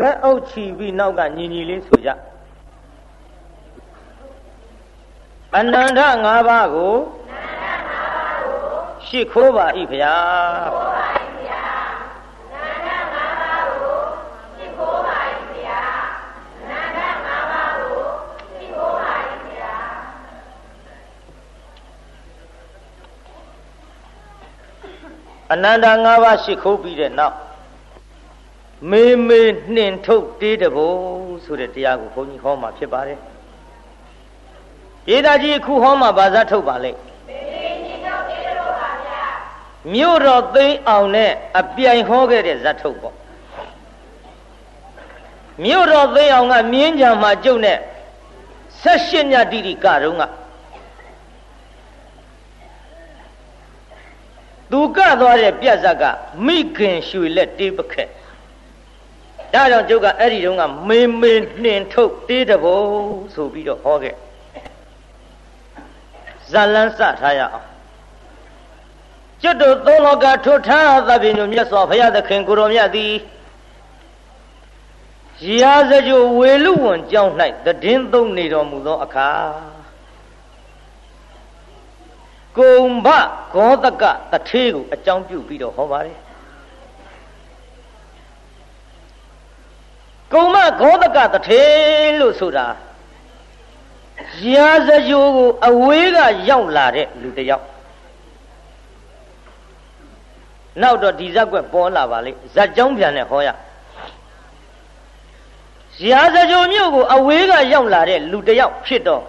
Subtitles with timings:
[0.00, 2.10] လက်အုပ်ချီပြီးနောက်ကညီညီလေးဆိုကြ
[5.56, 6.94] အနန္တ၅ပါးကို
[9.06, 10.14] ရှ िख ိုးပါ၏ဗျာ
[25.52, 27.47] အနန္တ၅ပါးရှ िख ိုးပြီးတဲ့နောက်
[28.90, 29.42] မေမေ
[29.74, 30.92] နှင်ထုတ်တေးတဘုံ
[31.44, 33.18] ဆိုတဲ့တရားကိုဘုန်းကြီးဟောမှာဖြစ်ပါတယ်။
[35.14, 36.98] ဧသားကြီးအခုဟောမှာဗာဇတ်ထုတ်ပါလိမ့်။
[39.94, 43.14] မြို့တော်သိမ်းအောင်နဲ့အပြိုင်ဟောခဲ့တဲ့ဇတ်ထုတ်ပေါ့။
[45.64, 47.78] မြို့တော်သိမ်းအောင်ကမြင်းကြံမှာကျုပ်နဲ့
[48.82, 50.22] ဆက်ရှင်းညတိတိကတုံးက
[54.70, 56.04] သူကသွားတဲ့ပြက်ဇက်က
[56.46, 58.08] မိခင်ရွှေလက်တေးပခက်
[59.54, 62.80] ဒါကြောင့်ကျုပ်ကအဲ့ဒီတုန်းကမေမေနှင်ထုတ်တေးတဘုံ
[63.34, 64.14] ဆိုပြီးတော့ဟောခဲ့
[66.50, 67.66] ဇလန်းစထားရအောင်
[69.42, 73.12] ကျွတ်တို့သုံးလောကထွတ်ထားသဗ္ဗညုမြတ်စွာဘုရားသခင်ကိုရောမြတ်သည်
[75.60, 77.32] ရာဇကြိုဝေလူဝန်ကြောင်း၌
[77.64, 79.30] တည်င်းသုံးနေတော်မူသောအခါ
[82.58, 83.08] ကုံဘ
[83.54, 86.18] ဂောတကတထေးကိုအကြောင်းပြုပြီးတော့ဟောပါတယ်
[90.32, 91.62] ကုံမဂောတကတထေ
[92.18, 92.66] လို့ဆိုတာ
[94.54, 97.66] ရာဇဂျိုးကိုအဝေးကရောက်လာတဲ့လူတစ်ယောက်
[100.82, 103.48] နောက်တော့ဒီဇက်ွက်ပေါ်လာပါလေဇက်ကြောင်းပြန်နဲ့ဟောရ
[106.10, 109.24] ရာဇဂျိုးမြို့ကိုအဝေးကရောက်လာတဲ့လူတစ်ယောက်ဖြစ်တော့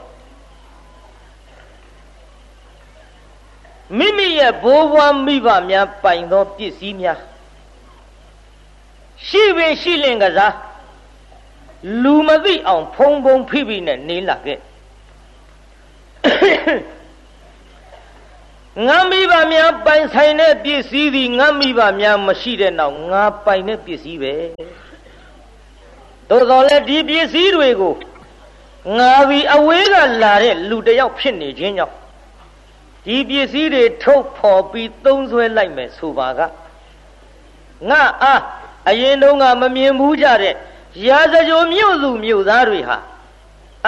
[3.97, 7.19] မိမိရဲ့ဘိုးဘွားမိဘများပိုင်သောပစ္စည်းများ
[9.27, 10.53] ရှိပင်ရှိလင်ကစား
[12.03, 14.59] လူမသိအောင်ဖုံဖုံဖိဖိနဲ့နေလာခဲ့
[18.87, 24.33] ငါမိဘများပိုင်ဆိုင်တဲ့ပစ္စည်းသည်ငါမိဘများမရှိတဲ့နောက်ငါပိုင်တဲ့ပစ္စည်းပဲ
[26.29, 27.95] သို့တော်လည်းဒီပစ္စည်းတွေကို
[28.97, 31.95] ငါပြီးအဝေးကလာတဲ့လူတယောက်ဖြစ်နေခြင်းကြောင့်
[33.05, 36.39] ဒီပစ္စည်းတွေထုတ်ဖော်ပြီးသုံးဆွဲလိုက်မယ်ဆိုပါက
[37.89, 38.41] ငါအား
[38.89, 40.55] အရင်တုန်းကမမြင်ဘူးကြတဲ့
[41.07, 42.97] ရာဇကြိုမြို့သူမြို့သားတွေဟာ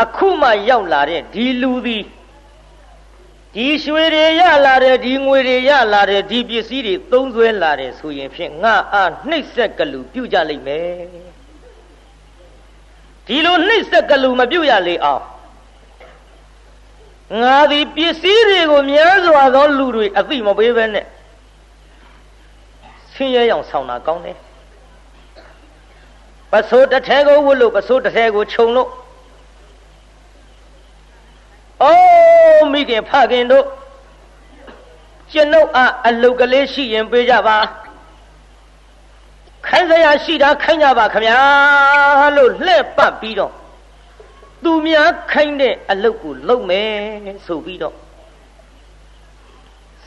[0.03, 2.03] အခုမှရောက်လာတဲ့ဒီလူသည်
[3.55, 10.85] ဒီရွှေတွေရလာတယ်ဒီငွေတွေရလာတယ်ဒီပစ္စည်းတွေသုံးစွဲလာတယ်ဆိုရင်ဖြင့်ငါအားနှိပ်စက်ကလူပြုတ်ကြလိမ့်မယ်
[13.27, 15.23] ဒီလိုနှိပ်စက်ကလူမပြုတ်ရလေအောင်
[17.41, 21.05] ငါဒီပစ္စည်းတွေကိုများစွာသောလူတွေအသိမပေးဘဲနဲ့
[23.13, 24.37] ဆင်းရဲအောင်ဆောင်တာကောင်းတယ်
[26.51, 28.89] ပစိုးတစ်ထဲကိုဝတ်လို့ပစိုးတစ်ထဲကိုခြုံလို့
[31.83, 33.65] အိုးမိခင်ဖခင်တို့
[35.31, 37.57] ကျွန်ုပ်အားအလုတ်ကလေးရှိရင်ပေးကြပါ
[39.67, 41.37] ခိုင်းစရာရှိတာခိုင်းကြပါခမညာ
[42.35, 43.53] လို့လှည့်ပတ်ပြီးတော့
[44.63, 47.95] သူများခိုင်းတဲ့အလုတ်ကိုလုပ်မယ်ဆိုပြီးတော့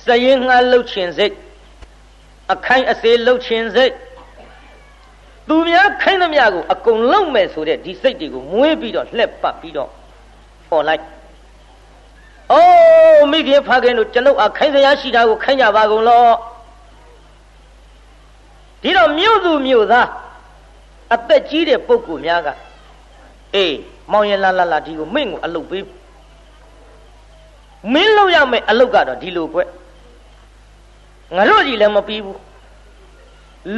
[0.04, 1.34] စရင်ငှားလှုပ်ခြင်းစိတ်
[2.52, 3.94] အခိုင်အစေလှုပ်ခြင်းစိတ်
[5.48, 9.90] သူများခိုင်းသမျှကိုအကုန်လုံးမယ်ဆိုတဲ့ဒီစိတ်တွေကိုမွေးပြီးတော့လှက်ပတ်ပြီးတော့
[10.70, 11.02] ပေါ်လိုက်။
[12.52, 16.24] အိုးမိခင်ဖခင်တို့ကျွန်ုပ်အခိုင်းစရာရှိတာကိုခိုင်းကြပါကုန်လော။
[18.82, 20.08] ဒီတော့မြို့သူမြို့သား
[21.14, 22.48] အသက်ကြီးတဲ့ပုဂ္ဂိုလ်များက
[23.54, 23.76] အေး
[24.12, 25.84] မောင်ရလာလာလာဒီကိုမင်းကိုအလုပ်ပေး
[27.92, 29.60] မင်းလုပ်ရမယ်အလုပ်ကတော့ဒီလိုကွ
[31.34, 32.38] ငါတို့ကြီးလည်းမပြီးဘူး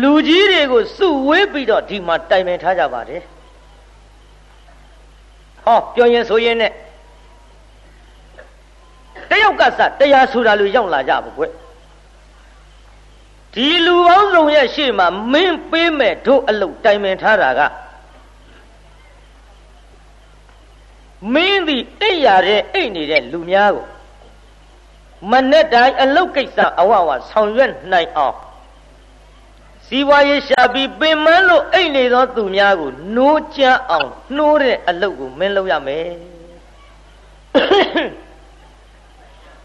[0.02, 3.22] လူကြီးတွေကိုစုဝေးပြီးတော့ဒီမှာတိုင်ပင်ထားကြပါတယ်
[5.64, 6.72] ဟောပြောရင်ဆိုရင်နဲ့
[9.30, 11.44] တယောက်ကစတရားဆိုတာလူရောက်လာကြပါကွ
[13.54, 17.60] ဒီလူပေါင်းစုံရဲ့ရှေ့မှာမင်းပေးမဲ့တို့အလုတ်တိုင်ပင်ထားတာက
[21.34, 23.86] မင်းဒီအိပ်ရတဲ့အိပ်နေတဲ့လူများကို
[25.30, 28.36] မနဲ့တိုင်းအလုတ်ကိစ္စအဝဝဆောင်ရွက်နိုင်အောင်
[29.88, 36.06] စီဝါရေးရှာပြီးပင်မလို့အိတ်နေသောသူများကိုနိုးကြအောင်နှိုးတဲ့အလုပ်ကိုမင်းလုပ်ရမယ်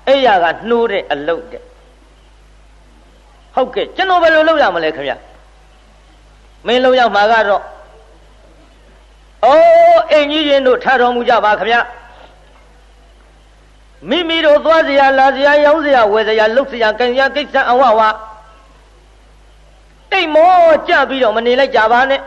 [0.07, 1.63] အဲ့ရကနှိုးတဲ့အလုပ်တဲ့
[3.55, 5.13] ဟုတ်ကဲ့ကျွန်တော်ဘယ်လိုလုပ်ရမလဲခင်ဗျ
[6.67, 7.63] မင်းလုပ်ရမှာကတော့
[9.45, 11.77] အိုးအိမ်ကြီးရင်တို့ထားတော်မူကြပါခင်ဗျ
[14.09, 18.01] မိမိတို့သွားစရာလာစရာရောင်းစရာဝယ်စရာလုပ်စရာကံစရာကိစ္စအဝဝ
[20.11, 20.53] တိတ်မော
[20.87, 22.21] ကြပြီးတော့မနေလိုက်ကြပါနဲ့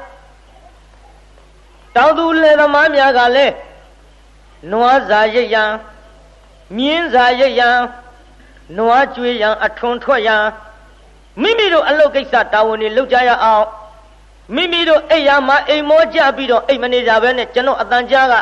[1.97, 3.55] တောင်သူလယ်သမားများကလည်း
[4.71, 5.71] နွားစာရိတ်ရန်
[6.77, 7.79] မြင်းစာရိတ်ရန်
[8.77, 10.45] နွားကျွေးရန်အထွန်ထွက်ရန်
[11.43, 13.67] မိမိတို့အလုပ်ကိစ္စတာဝန်တွေလုပ်ကြရအောင်
[14.55, 18.35] မိမိတို့အိယာမှာအိမ်မောကြပြီးတော့အိမ်မနေကြဘဲနဲ့ကျွန်တော်အတန်ကြားက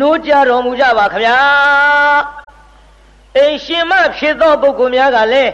[0.00, 1.36] နိုးကြတော်မူကြပါခဗျာ
[3.36, 5.50] အိမ်ရှင်မဖြစ်သောပုဂ္ဂိုလ်များကလည်း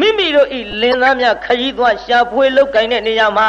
[0.00, 3.48] မိမိတို့ဤလင်သားများခရီးသွားရှာဖွေလုတ်ကင်တဲ့နေရာမှာ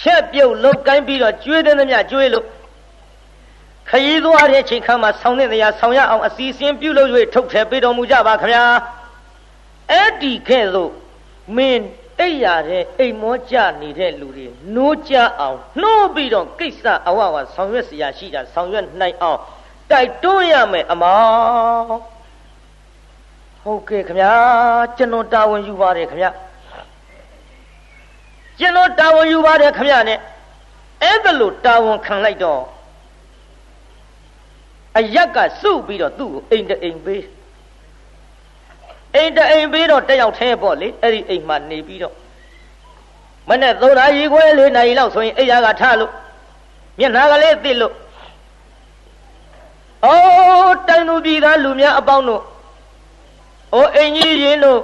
[0.00, 2.46] ချက်ပြုတ်လုတ်ကင်ပြီးတော့ကျွေးတဲ့များကျွေးလို့
[3.88, 8.64] ခရီးသွားတဲ့အချိန်ခါမှာဆောင်းတဲ့နေရာဆောင်းရအောင်အစီအစဉ်ပြုလုပ်၍ထုတ်ထည့်ပေးတော်မူကြပါခင်ဗျာ
[9.90, 10.92] အဲ့ဒီကဲ့သို့
[11.56, 11.82] မင်း
[12.18, 19.38] တိတ်ရတဲ့အိမ်မောကြနေတဲ့လူတွေနှိုးကြအောင်နှိုးပြီးတော့ကိစ္စအဝဝဆောင်ရွက်စရာရှိတာဆောင်ရွက်နိုင်အောင်
[19.90, 21.16] တိုက်တွန်းရမယ်အမော
[21.80, 22.17] င်
[23.68, 24.32] ဟုတ်ကဲ့ခင်ဗျာ
[24.96, 26.30] ကျွန်တော်တာဝန်ယူပါတယ်ခင်ဗျာ
[28.58, 30.18] ကျွန်တော်တာဝန်ယူပါတယ်ခင်ဗျာနဲ့
[31.02, 32.62] အဲ့ဒါလို့တာဝန်ခံလိုက်တော့
[34.98, 37.24] အရက်ကစုပြီးတော့သူ့ကိုအိမ်တအိမ်ပေး
[39.14, 42.14] အိမ်တအိမ်ပေးတော့တက်ရောက်ထဲပေါ့လေအဲ့ဒီအိမ်မှာနေပြီးတော့
[43.48, 46.12] မနဲ့သုံးနာရီခွဲလေးနာရီလောက်ဆိုရင်အိယာကထလို့
[46.98, 47.94] မျက်နှာကလေးသိလို့
[50.04, 52.42] အိုးတိုင်သူပြည်သားလူများအပေါင်းတို့
[53.74, 54.80] အိုးအင်ကြီးရင်တို့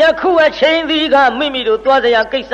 [0.00, 2.52] ယခုအချိန်ဒီကမိမိတို့သွားစရာကိစ္စ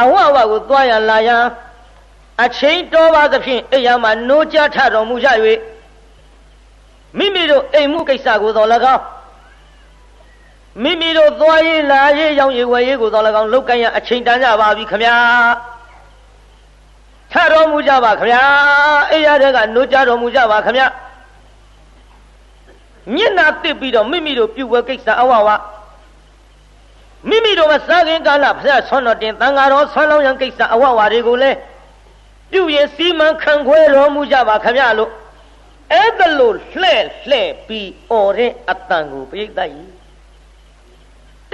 [0.00, 1.44] အဝဝကိုသွားရလာရန်
[2.44, 5.28] အချိန်တော်ပါသဖြင့်အိယာမှာနိုးကြထတော်မူကြ၍
[7.18, 9.04] မိမိတို့အိမ်မှုကိစ္စကိုတော်၎င်း
[10.82, 15.14] မိမိတို့သွားရေးလာရေးရောက်ရေးဝယ်ရေးကိုတော်၎င်းလောက်ကရအချိန်တန်ကြပါပြီခမညာ
[17.32, 18.42] ထတော်မူကြပါခမညာ
[19.12, 20.86] အိယာတဲ့ကနိုးကြတော်မူကြပါခမညာ
[23.14, 25.48] မျက်နာတစ်ပြီးတော့မိမိတို့ပြုဝဲကိစ္စအဝဝ
[27.28, 31.56] မိမိတို့မစားခင်ကာလဖျက်ဆွမ်းတော်တင်တန်ဃာတော်ဆွမ်းလောင်းရန်ကိစ္စအဝဝတွေကိုလည်း
[32.52, 35.10] ပြုရင်စီမံခန့်ခွဲတော်မူကြပါခမညာလို့
[35.92, 39.92] အဲ့ဒါလို့လှဲ့လှဲ့ပြီးអော်တဲ့အတန်ကိုပြိတ္တကြီး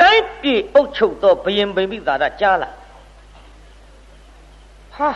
[0.01, 2.71] တိုင်းပြည်အုပ်ချုပ်သောဘယင်ဗိမိသာရကြားလာ
[4.95, 5.11] ဟာ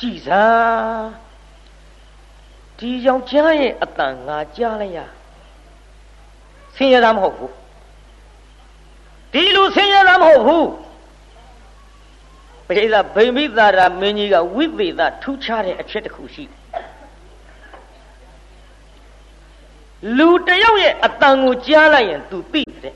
[0.00, 1.06] ကြည်စား
[2.78, 5.00] ဒီယောက်ျားရဲ့အတန်ငါကြားလိုက်ရ
[6.76, 7.52] ဆင်းရဲတာမဟုတ်ဘူး
[9.32, 10.68] ဒီလူဆင်းရဲတာမဟုတ်ဘူး
[12.68, 16.44] ပိဿဗိမိသာရမင်းကြီးကဝိသေသထူးခြားတဲ့အချက်တစ်ခုရှိ
[20.18, 22.94] လူတယောက်ရဲ့အတန်ကိုကြားလိုက်ရင် तू သိတယ်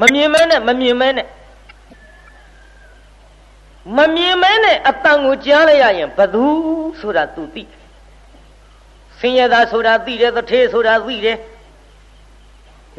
[0.00, 1.28] မမြင်မဲနဲ့မမြင်မဲနဲ့
[3.96, 6.44] မမြင်မဲနဲ့အတန်ကိုကြားလိုက်ရရင်ဘသူ
[7.00, 7.62] ဆိုတာ तू သိ
[9.18, 11.36] ဆင်းရဲသားဆိုတာသိတယ်သထေးဆိုတာသိတယ်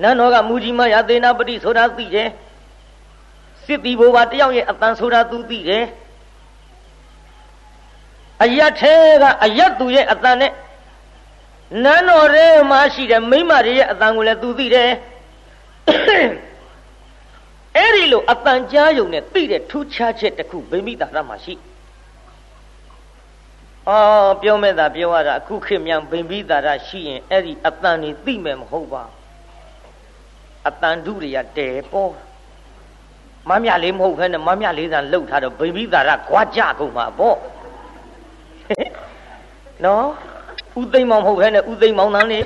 [0.01, 2.30] နန်းတော်ကမူကြီးမရသေနာပတိဆိုတာသိတယ်
[3.66, 5.86] စစ်တီဘိုးပါတယောက်ရဲ့အတန်ဆိုတာ तू သိတယ်
[8.44, 10.51] အယတ်ထဲကအယတ်သူရဲ့အတန်နဲ့
[11.84, 14.92] နန်းတော်ထဲမှာရှိတဲ့မိမတွေရဲ့အတန်ကိုလည်းသူသိတယ်
[17.78, 21.54] အဲ့ဒီလိုအတန်ကြားယုံနဲ့သိတဲ့ထူးခြားချက်တစ်ခုဗိမိတာရမှာရှိ
[23.88, 29.04] အော်ပြောမဲ့တာပြောရတာအခုခေတ်မြန်ဗိမိတာရရှိရင်အဲ့ဒီအတန်นี่သိမယ်မဟုတ်ပါ
[30.68, 32.12] အတန်ဓုတွေကတဲပေါ်
[33.50, 37.38] မမြလေးမဟုတ်ခဲနဲ့မမြလေးသာလှုပ်ထားတော့ဗိမိတာရခွာကြကုန်မှာပေါ့
[39.86, 40.05] နော်
[40.82, 42.39] ဥသိမ့်မောင်မဟုတ်ခဲနဲ့ဥသိမ့်မောင်တန်းနေ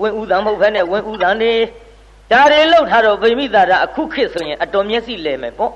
[0.00, 1.52] ဝင်ဥတန်းမဟုတ်ခဲနဲ့ဝင်ဥတန်းနေ
[2.30, 5.72] ဒါတွေလောက်ထားတော့ဗိမိတာရအခုခေတ်ဆိုရင်အတော်မျက်စိလဲမယ်ပေါ့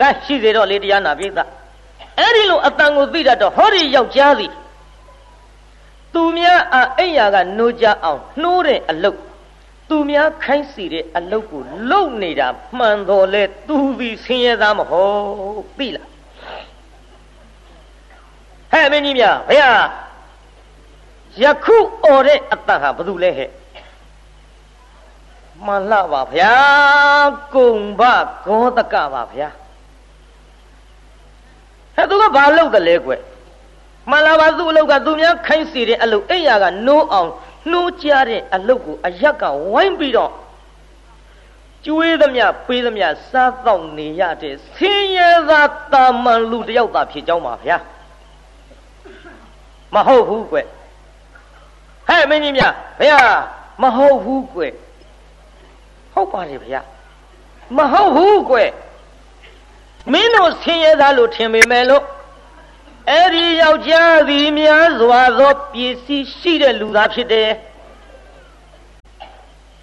[0.00, 1.38] ကဲရှိသေးတော့လေတရားနာပိသ
[2.18, 4.46] အဲ့ဒီလိုအတန်ကိုသိတတ်တော့ဟောဒီယောက်ျားစီ
[6.14, 6.60] သူများ
[6.98, 9.18] အိယာကနိုးကြအောင်နှိုးတဲ့အလုတ်
[9.94, 12.48] သူများခိုင်းစီတဲ့အလုတ်ကိုလုံနေတာ
[12.78, 16.08] မှန်တော်လဲသူသည်ဆင်းရဲသားမဟုတ်သိလား
[18.72, 19.86] ဟဲ့မင်းကြီးများဘုရား
[21.42, 23.50] ယခုអော်တဲ့အတ္တဟာဘာလို့လဲဟဲ့
[25.64, 26.54] မှန်လှပါဗျာ
[27.54, 28.02] ကုံဘ
[28.46, 29.48] ဂောတကပါဗျာ
[31.94, 33.12] ဟဲ့သူကဘာလုပ်တယ်လဲကွ
[34.10, 37.30] မှန်လားပါသူ့အလုပ်ကသူများခိုင်းစီတဲ့အလုပ်အိယာကနိုးအောင်
[37.70, 40.32] နှိုးကြတဲ့အလုပ်ကိုအရက်ကဝိုင်းပြီးတော့
[41.84, 47.78] ကျွေးသမျှပေးသမျှစားတော့နေရတဲ့ဆင်းရဲသာတာမန်လူတယောက်သာဖြစ်ကြောင်းပါဗျာ
[49.94, 50.56] မဟုတ်ဘူးကွ
[52.08, 53.36] ဟဲ့မင်းကြီးများဘုရား
[53.82, 54.62] မဟုတ်ဘူးကွ
[56.12, 56.80] ဟုတ်ပါလေဗျာ
[57.76, 58.56] မဟုတ်ဘူးကွ
[60.12, 62.02] မင်းတို့ဆင်းရဲသားလို့ထင်ပေမဲ့လို့
[63.10, 67.50] အဲ့ဒီယောက်ျားသည်များစွာသောပစ္စည်းရှိတဲ့လူသားဖြစ်တယ်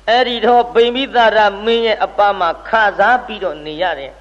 [0.09, 4.13] အဲ့ဒီတော့ဗိမိသရမင်းရဲ့အပမှာခစားပြီးတော့နေရတယ်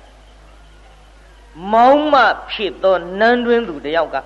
[1.72, 2.14] မောင်းမ
[2.50, 4.20] ဖြစ်သောနန်းတွင်သူတယောက်ကဩ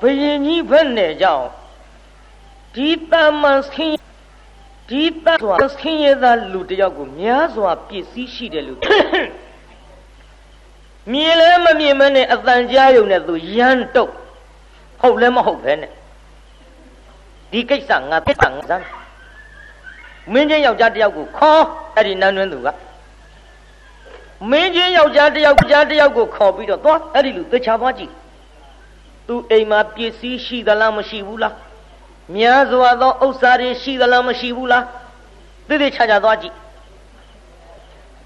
[0.00, 1.46] ဘယင်ကြီးဘက်နဲ့ကြောင့်
[2.74, 3.96] ဒီတမန်ဆင်း
[4.88, 8.80] ဒီတစွာဆင်းရဲသားလူတယောက်ကိုများစွာပြည့်စည်ရှိတယ်လို့
[11.10, 14.12] မြင်လဲမမြင်မနဲ့အတန်ကြားယုံနဲ့သူရမ်းတုတ်
[15.00, 15.92] ဟုတ်လဲမဟုတ်ပဲနဲ့
[17.50, 18.86] ဒီကိစ္စငါပြစ်တာငါစမ်း
[20.32, 21.62] မင်းချင်းယောက်ျားတယောက်ကိုခေါ်
[21.96, 22.68] အဲ့ဒီနန်းတွင်းသူက
[24.50, 28.12] မင်းချင်းယောက်ျားတယောက်ကြား တယောက်ကိုခေါ်ပြီးတော့သွားအဲ့ဒီလူသေချာသွားကြည့်
[29.26, 31.54] သူအိမ်မှာပစ္စည်းရှိသလားမရှိဘူးလား
[32.36, 34.84] များစွာသောဥစ္စာတွေရှိသလားမရှိဘူးလား
[35.68, 36.54] သိသိချာချာသွားကြည့်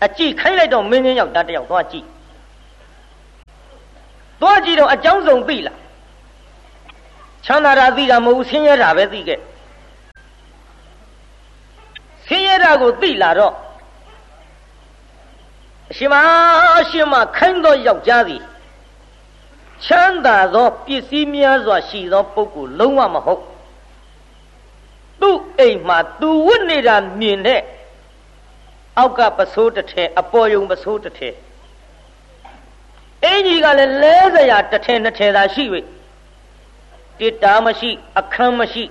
[0.05, 2.07] အကြည့်ခိုင်းလိုက်တော့မင်းချင်းယောက်ျားတယောက်သွားကြည့်
[4.41, 5.79] သွားကြည့်တော့အကြောင်းစုံသိလား
[7.45, 9.41] ချမ်းသာတာသိတာမဟုတ်ဘူးဆင်းရဲတာပဲသိခဲ့
[12.27, 13.55] ဆင်းရဲတာကိုသိလာတော့
[15.91, 16.15] အရှင်မ
[16.79, 18.43] အရှင်မခိုင်းသောယောက်ျားသည်
[19.85, 23.43] ချမ်းသာသောပစ္စည်းများစွာရှိသောပုဂ္ဂိုလ်လုံးဝမဟုတ်
[25.21, 27.61] သူ့အိမ်မှာသူဝတ်နေတာမြင်တဲ့
[28.99, 31.35] အောက်ကပစိုးတစ်ထည်အပေါ်ယုံပစိုးတစ်ထည်
[33.25, 35.65] အင်ကြီးကလည်းလဲစရာတစ်ထည်နှစ်ထည်သာရှိ၍
[37.19, 38.85] တစ်တာမရှိအခန်းမရှိ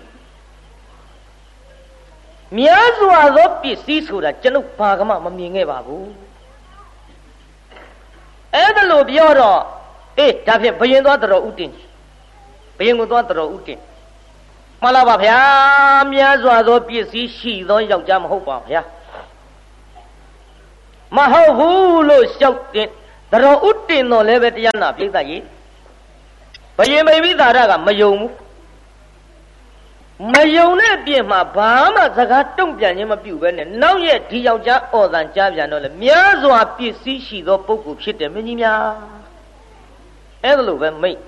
[2.57, 6.09] များစွာသောပစ္စည်းဆိုတာကျွန်ုပ်ဘာကမှမမြင်ခဲ့ပါဘူး
[8.53, 9.61] အဲ့ဒါလို့ပြောတော့
[10.19, 11.71] အေးဒါဖြင့်ဘယင်သွားတော်ဥတင်
[12.77, 13.79] ဘယင်ကိုသွားတော်ဥတင်
[14.81, 15.39] မှန်လားပါဗျာ
[16.13, 18.81] များစွာသောပစ္စည်းရှိသောယောက်ျားမဟုတ်ပါဗျာ
[21.15, 22.89] မဟုတ်ဘူးလို့လျှောက်တင်
[23.31, 25.43] တော်ဥတင်တော်လည်းပဲတရားနာပြိဿကြီး
[26.77, 28.33] ဘယင်မိမိသာရကမယုံဘူး
[30.33, 38.79] မယုံတဲ့ပြင်မှာဘာမှစကားတုံ့ပြန်ခြင်းမပြုဘဲနဲ့နောက်ရက်ဒီယောက်ျားအော်တန်ကြားပြန်တော့လေများစွာပစ္စည်းရှိသောပုဂ္ဂိုလ်ဖြစ်တယ်မင်းကြီးများ
[40.43, 41.19] အဲ့ဒါလိုပဲမိတ်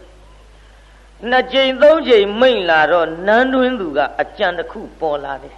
[1.30, 5.56] နှစ်ကြိမ်သုံးကြိမ်မိတ်လာတော့နန်းတွင်းသူကအကြံတစ်ခုပေါ်လာတယ်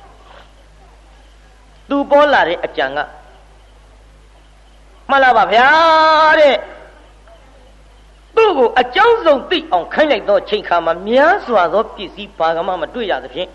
[1.89, 2.99] သူပေါ်လာတဲ့အကြံက
[5.09, 5.69] မှတ်လားပါဗျာ
[6.41, 6.55] တဲ့
[8.35, 13.49] သူ့ကိုအကြောင်းဆုံးသိအောင်ခိုင်းလိုက်သောချိန်ခါမှာများစွာသောပစ္စည်းဘာကမှမတွေ့ရသဖြင့်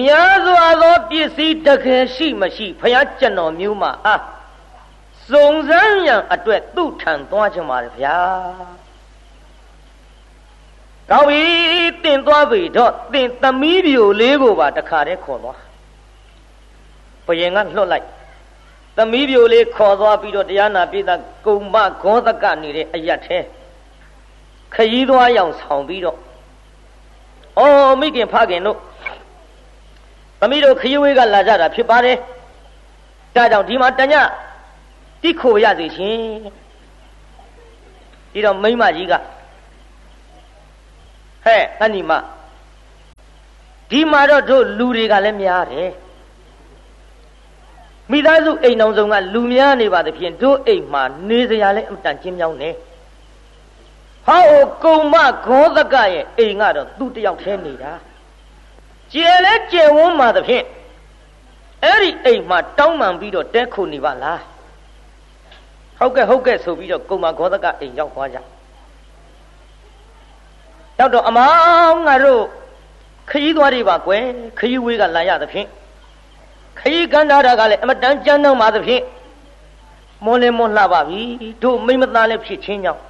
[0.00, 4.16] များစွာသောပစ္စည်းတကယ်ရှိမရှိဖယားကျွန်တော်မျိုးမှာအာ
[5.30, 8.18] စုံစမ်းရန်အတွက်သူ့ထံသွားချင်ပါတယ်ဗျာ
[11.10, 11.42] ကောင်းပြီ
[12.04, 15.60] တင်သွားပြီတော့တင်သမီးပြိုလေးကိုပါတခါတည်းခေါ်သွား
[17.26, 18.06] ဘယင်ကလွတ်လိုက်
[18.98, 21.10] သမီးပြိုလေးခေါ်သွားပြီးတော့တရားနာပိသ
[21.46, 23.44] ကုံမဂောသကနေတဲ့အရက်သေး
[24.74, 26.18] ခရီးသွားရောက်ဆောင်ပြီးတော့
[27.58, 27.62] ဩ
[28.00, 28.78] မိခင်ဖခင်တို့
[30.40, 32.16] သမီးတို့ခရီးဝေးကလာကြတာဖြစ်ပါတယ်
[33.34, 34.14] ဒါကြောင့်ဒီမှာတည
[35.22, 36.20] တိခိုရစေရှင်
[38.32, 39.14] ဒီတော့မိမကြီးက
[41.44, 42.12] ဟဲ့အနိမ
[43.90, 45.90] ဒီမှာတော့တို့လူတွေကလည်းများတယ်
[48.12, 52.70] မိသားစုအိမ်အောင်ဆုံးကလူများနေပါသဖြင့်တို့အိမ်မှာနေစရာလည်းအမတန်ကျင်းမြောင်းနေ
[54.26, 54.42] ဟော
[54.84, 57.92] ကုံမဂောသကရဲ့အိမ်ကတော့သူ့တယောက်ထဲနေတာ
[59.12, 60.64] ကျယ်လဲကျယ်ဝန်းမှာသဖြင့်
[61.84, 64.40] အဲ့ဒီအိမ်မှာတောင်းပန်ပြီးတော့တဲခုနေပါလား
[65.98, 68.38] ဟုတ်ကဲ့ဟုတ်ကဲ့ဆိုပြီးတော့ကုံမဂောသကအိမ်ရောက်သွားကြ
[70.98, 71.48] ရောက်တော့အမော
[71.90, 72.42] င်းငါတို့
[73.30, 74.22] ခရီးသွားတွေပါကွယ်
[74.58, 75.68] ခရီးဝေးကလာရသဖြင့်
[76.78, 79.02] ခရီးကန္တာကလည်းအမတန်ကြမ်းတော့မှာသဖြင့်
[80.24, 81.22] မွန်လည်းမွန်လှပါပြီ
[81.62, 83.02] တို့မိမသားလည်းဖြစ်ချင်းကြောင့်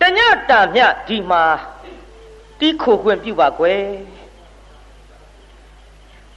[0.00, 0.18] တည
[0.50, 1.42] တာမြဒီမှာ
[2.58, 3.82] တီးခိုခွင့်ပြုပါကွယ်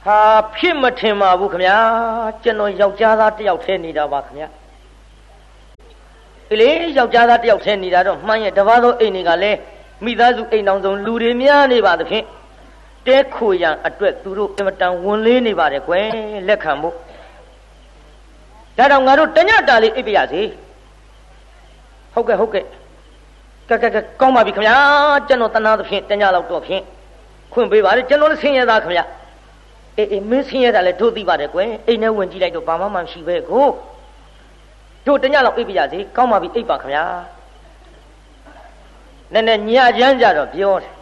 [0.04, 0.18] ဟာ
[0.56, 1.76] ဖြစ်မထင်ပါဘူးခမညာ
[2.42, 4.46] ကျွန်တော်ယောက်ျားသားတယောက်ထဲနေတာပါခမညာ
[6.48, 9.58] ဒီလေယောက်ျားသားတယောက်ထဲနေတာတော့မှန်းရဲ့တပါးသောအိမ်တွေကလည်း
[10.04, 12.24] မိသားစုအိမ်အောင်ဆုံးလူတွေများနေပါသဖြင့်
[13.06, 16.06] တဲခိုရန်အတွက်သူတို့အမတန်ဝန်လေးနေပါတယ်ကွယ်
[16.48, 16.94] လက်ခံဖို့
[18.76, 20.42] ဒါတော့ငါတို့တညတာလေးအိပ်ပြရစီ
[22.14, 22.64] ဟုတ်ကဲ့ဟုတ်ကဲ့
[23.68, 24.76] ကဲကဲကဲကောင်းပါပြီခင်ဗျာ
[25.28, 26.82] ကျွန်တော်တနာသဖြင့်တညလောက်တော့ဖြင့်
[27.52, 29.04] ခွင့်ပေးပါလေကျွန်တော်လည်းဆင်းရဲသားခင်ဗျာ
[29.96, 33.66] အေးအေးမင်းဆင်းရဲတာလည်းတို့သိပါတယ်ကွယ်အိမ်ထဲဝင်ကြည့်လိုက်တော့ဘာမှမရှိပဲကို
[35.06, 37.04] တို့တညလောက်အိပ်ပြရစီကောင်းပါပြီအိပ်ပါခင်ဗျာ
[39.32, 40.92] နည်းနည်းညချမ်းကြတော့ပြောတယ်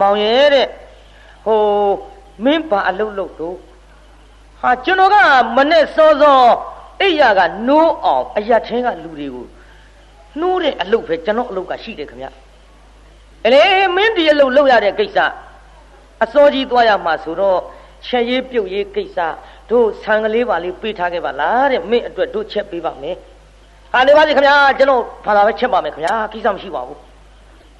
[0.00, 0.89] မောင်ရဲ့တဲ့ဟို
[2.44, 3.56] မင်းဘာအလုပ်လုပ်တော့
[4.60, 5.16] ဟာကျွန်တော်က
[5.56, 6.40] မနဲ့စောစော
[7.02, 9.46] အိယာကနိုးအောင်အရက်ချင်းကလူတွေကို
[10.40, 12.26] နှိုးတဲ့အလုပ်ပဲကျွန်တော်အလုပ်ကရှိတယ်ခင်ဗျ
[13.46, 13.62] အလေ
[13.96, 15.18] မင်းဒီအလုပ်လုပ်ရတဲ့ကိစ္စ
[16.22, 17.58] အစောကြီးသွားရမှာဆိုတော့
[18.06, 19.18] ချက်ရေးပြုတ်ရေးကိစ္စ
[19.70, 23.16] တို့ဆံကလေးပါလေးပေးထားခဲ့ပါလားတဲ့မင်းအတွက်တို့ချက်ပေးပါမယ်
[23.92, 26.98] ဟာနေပါစေခင်ဗျာကျွန်တော်ဘာသာပဲချက်ပါမယ်ခင်ဗျာကိစ္စမရှိပါဘူး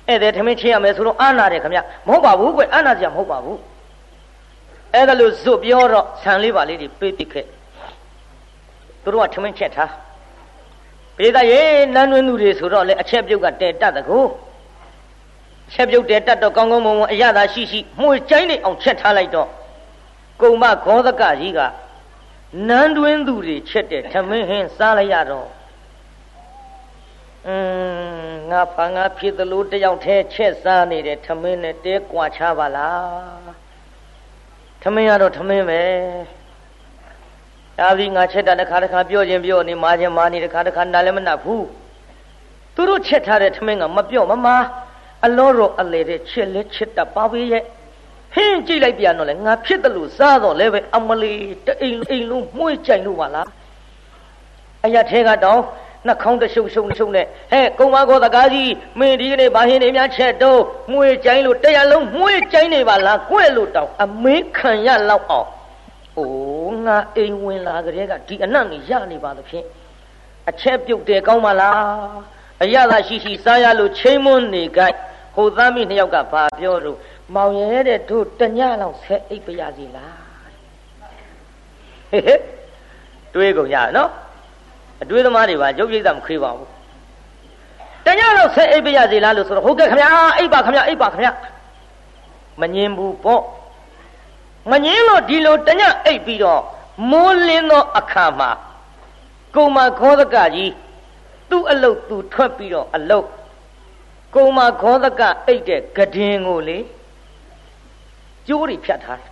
[0.08, 3.58] ဧည့်သည်ထမင်းချင်းရမယ်ဆိုတော့အာနာတယ်ခင်ဗျာမဟုတ်ပါဘူးကွအာနာစရာမဟုတ်ပါဘူး
[4.94, 7.46] အဲ့ဒါလို့ဇွတ်ပြောတော့ဆံလေးပါလေးတွေပေးပစ်ခဲ့
[9.02, 9.92] သူတို့ကထမင်းချက်ထား
[11.16, 11.62] ပေသားရေ
[11.94, 14.20] နန်းတွင်းသူတွေဆိုတော့လေအချက်ပြုတ်ကတဲတတ်တကူ
[15.72, 19.48] ချက်ပြုတ်တဲတတ်တော့ကောင်းကောင်းမွန်မွန်အရသာရှိရှိမှုကျိုင်းနေအောင်ချက်ထားလိုက်တော့
[20.40, 21.60] ကုံမခောသကကြီးက
[22.68, 25.48] နန်းတွင်းသူတွေချက်တဲ့ထမင်းဟင်းစားလိုက်ရတော့
[27.46, 27.56] อื
[28.28, 33.39] มငါဖာငါဖြစ်သလိုတယောက်တည်းချက်စားနေတဲ့ထမင်းနဲ့တဲကွာချပါလား
[34.82, 35.80] ထမင်းရတော့ထမင်းပဲ
[37.78, 41.66] ဒါပြီးငါချက်တာတစ်ခါတစ်ခါပြောခြင်းပြောနေမာခြင်းမာနေတစ်ခါတစ်ခါနားလည်းမနှက်ဘူး
[42.74, 44.56] သူတို့ချက်ထားတဲ့ထမင်းကမပြော့မမာ
[45.24, 47.62] အလောတော်အလေတဲ့ချက်လက်ချက်တပါပေးရဲ့
[48.34, 51.34] ဟင်းကြည့်လိုက်ပြန်တော့လေငါဖြစ်တယ်လို့စားတော့လဲပဲအမလီ
[51.66, 53.48] တအိမ်အိမ်လုံးမှုေးကြိုင်လို့ပါလား
[54.86, 55.62] အရာထဲကတောင်း
[56.06, 65.48] နှခေါင်းတရှုပ်ရှုပ်ရှုပ်နဲ့ဟဲ့ကုံမကောတကားကြီးမင်းဒီကနေ့ဘာဟင်းနေများချက်တော့မှုေးကြိုင်လို့တရားလုံးမှုေးကြိုင်နေပါလားကွဲ့လို့တောင်းအမေးခံရလောက်အောင်
[66.18, 69.64] အိုးငါအိမ်ဝင်လာကြတဲ့ကဒီအနတ်ကြီးရနေပါသဖြင့်
[70.50, 71.76] အချက်ပြုတ်တယ်ကောင်းပါလား
[72.62, 74.80] အရသာရှိရှိစားရလို့ချိန်မွန်းနေကြ
[75.36, 76.98] ဟိုသားမိနှစ်ယောက်ကဘာပြောတော့
[77.34, 80.18] မောင်ရဲတဲ့တို့တညလောက်ဆက်အိပ်ပါရစီလား
[82.10, 82.40] ဟေးဟေး
[83.34, 84.10] တွေးကုန်ရနော်
[85.02, 86.68] အတွေးသမားတွေပါရုပ်ရိပ်သာမခေးပါဘူး
[88.06, 91.32] တညလောက်ဆက်အိပ်ပါရစီလားလို့ဆိုတော့ဟုတ်ကဲ့ခင်ဗျာအိပ်ပါခင်ဗျာအိပ်ပါခင်ဗျာ
[92.60, 93.42] မငင်းဘူးပေါ့
[94.70, 96.62] မငင်းလို့ဒီလိုတညအိပ်ပြီးတော့
[97.10, 98.50] မိုးလင်းသောအခါမှာ
[99.54, 100.72] ကုံမခောသကကြီး
[101.50, 103.26] သူ့အလုတ်သူထွက်ပြီးတော့အလုတ်
[104.34, 106.78] ကုံမခောသကအိတ်တဲ့ဂဒင်ကိုလေ
[108.48, 109.30] ကျိုးတွေဖြတ်ထားတယ်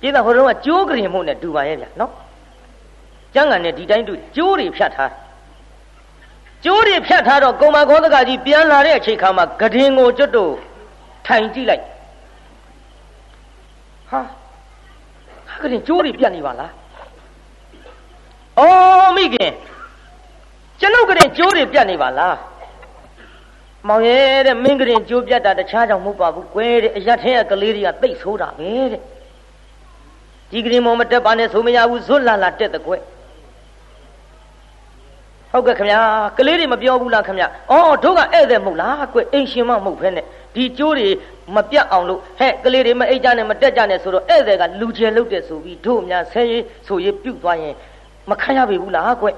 [0.00, 2.12] ပြည်သားဟိုတုန်းကကျိုးကရင်မှုနဲ့တူပါရဲ့ဗျနော်
[3.34, 5.12] ကျန်းကန်နဲ့ဒီတိုင်းတူကျိုးတွေဖြတ်ထား
[6.64, 10.52] ကျိုးတွေဖြတ်ထားတော့ကုံမခောသကကြီးပြန်လာတဲ့အချိန်ခါမှာဂဒင်ကိုကျွတ်တို့
[11.26, 11.84] ထိုင်ကြည့်လိုက်
[14.10, 14.20] ဟာ
[15.48, 16.72] ဟာကရင်ကျိုးတွေပြတ်နေပါလား
[18.58, 19.52] အော်မိခင်
[20.80, 22.36] ကျွန်ုပ်ကရင်ကျိုးတွေပြတ်နေပါလား
[23.88, 29.02] မောင်ရဲ့တဲ့မင်းကရင်ကျိုးပြတ်တာတခြားကြောင့်မဟုတ်ပါဘူးကွယ်တဲ့အရက်ထဲကကလေးတွေကတိတ်ဆိုးတာပဲတဲ့
[30.50, 33.02] ဒီကရင်မောင်မတက်ပါနဲ့ဆိုမရဘူးဇွတ်လာလာတက်တဲ့ကွယ်
[35.52, 36.00] ဟုတ်ကဲ့ခင်ဗျာ
[36.38, 40.20] ကလေးတွေမပြောဘူးလားခင်ဗျာအော်တို့ကဧည့်သည်မဟုတ်လားကွအိမ်ရှင်မမဟုတ်ဖ ೇನೆ
[40.54, 41.08] ဒီကျိုးတွေ
[41.56, 47.74] မပြတ်အောင်လို့ဟဲ့ကလေးတွေမအိတ်ကြနဲ့မတက်ကြနဲ့ဆိုတော့ဧည့်သည်ကလူကျယ်လုတ်တဲ့ဆိုပြီးတို့များဆဲရေးဆိုရေးပြုတ်သွားရင်
[48.30, 49.28] မခံရပြီဘူးလားကွ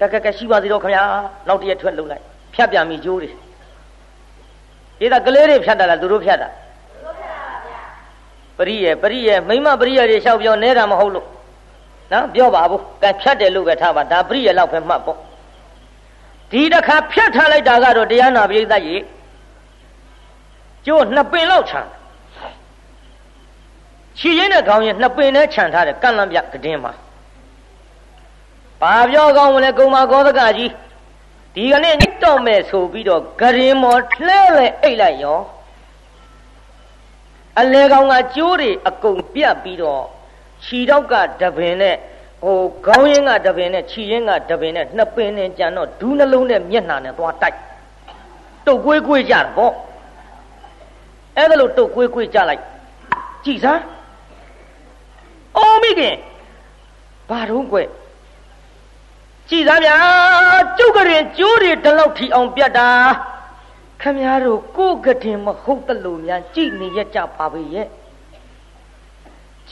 [0.00, 1.04] ကကကရှိပါသေးတော့ခင်ဗျာ
[1.48, 2.22] နောက်တရက်ထွက်လုံလိုက်
[2.54, 3.30] ဖြတ်ပြန်ပြီကျိုးတွေ
[5.00, 6.48] ဒီကကလေးတွေဖြတ်တာလားသူတို့ဖြတ်တာ
[8.58, 11.26] ပရိယေပရိယေမိမပရိယေတွေလျှောက်ပြောနေတာမဟုတ်လို့
[12.12, 15.18] နော်ပြောပါဘူးကဖြတ်တယ်လို့ပဲထားပါဒါပရိယေလောက်ပဲမှတ်ပေါ့
[16.50, 18.96] ဒီတစ်ခါဖြတ်ထားလိုက်တာကတော့တရားနာပိဋကရေ
[20.86, 21.80] ကျိုးနှစ်ပင်လောက်ခြံ
[24.18, 26.92] ခြေရင်းနဲ့ခေါင်းရင်းနှစ်ပင်နဲ့ခြံထားတယ်ကန့်လန့်ပြကတင်းမှာ
[28.80, 30.70] ဘာပြောကောင်းမလဲကုံမကောသကကြီး
[31.54, 35.40] ဒီကနေ့ညတော့မဲ့ဆိုပြီးတော့ဂရင်မော်လှဲလဲအိတ်လိုက်ရော
[37.60, 40.04] အလဲကောင်ကကျိုးတွေအကုန်ပြတ်ပြီးတော့
[40.64, 41.96] ခြီတော့ကတပင်နဲ့
[42.42, 47.58] ဟိုခေါင်းရင်းကတပင်နဲ့ခြီရင်းကတပင်နဲ့နှစ်ပင်နဲ့ကြံတော့ဒူးနှလုံးနဲ့မျက်နှာနဲ့သွားတိုက်
[48.66, 49.74] တုတ်ကွေးကွေးကြတာပေါ့
[51.36, 52.62] အဲ့ဒါလို့တုတ်ကွေးကွေးကြလိုက်
[53.44, 53.82] ကြည်စမ်း
[55.56, 56.16] အော်မိခင်
[57.28, 57.78] ဘာတော့ကွ
[59.48, 59.94] ကြည်သားဗျာ
[60.78, 62.88] ကျုပ်ကရင်ကျိုးတွေဒီလောက်ထီအောင်ပြတ်တာ
[64.00, 67.86] ခမည်းတော်ကိုကတင်မဟုတ်တလို့များကြည်နေရကြပါပဲရဲ့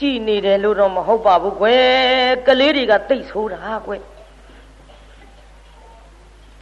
[0.01, 4.01] ကြည်နေတယ်လို့တော့မဟုတ်ပါဘူးကွယ်ကလေးတွေကတိတ်ဆိုးတာကွယ်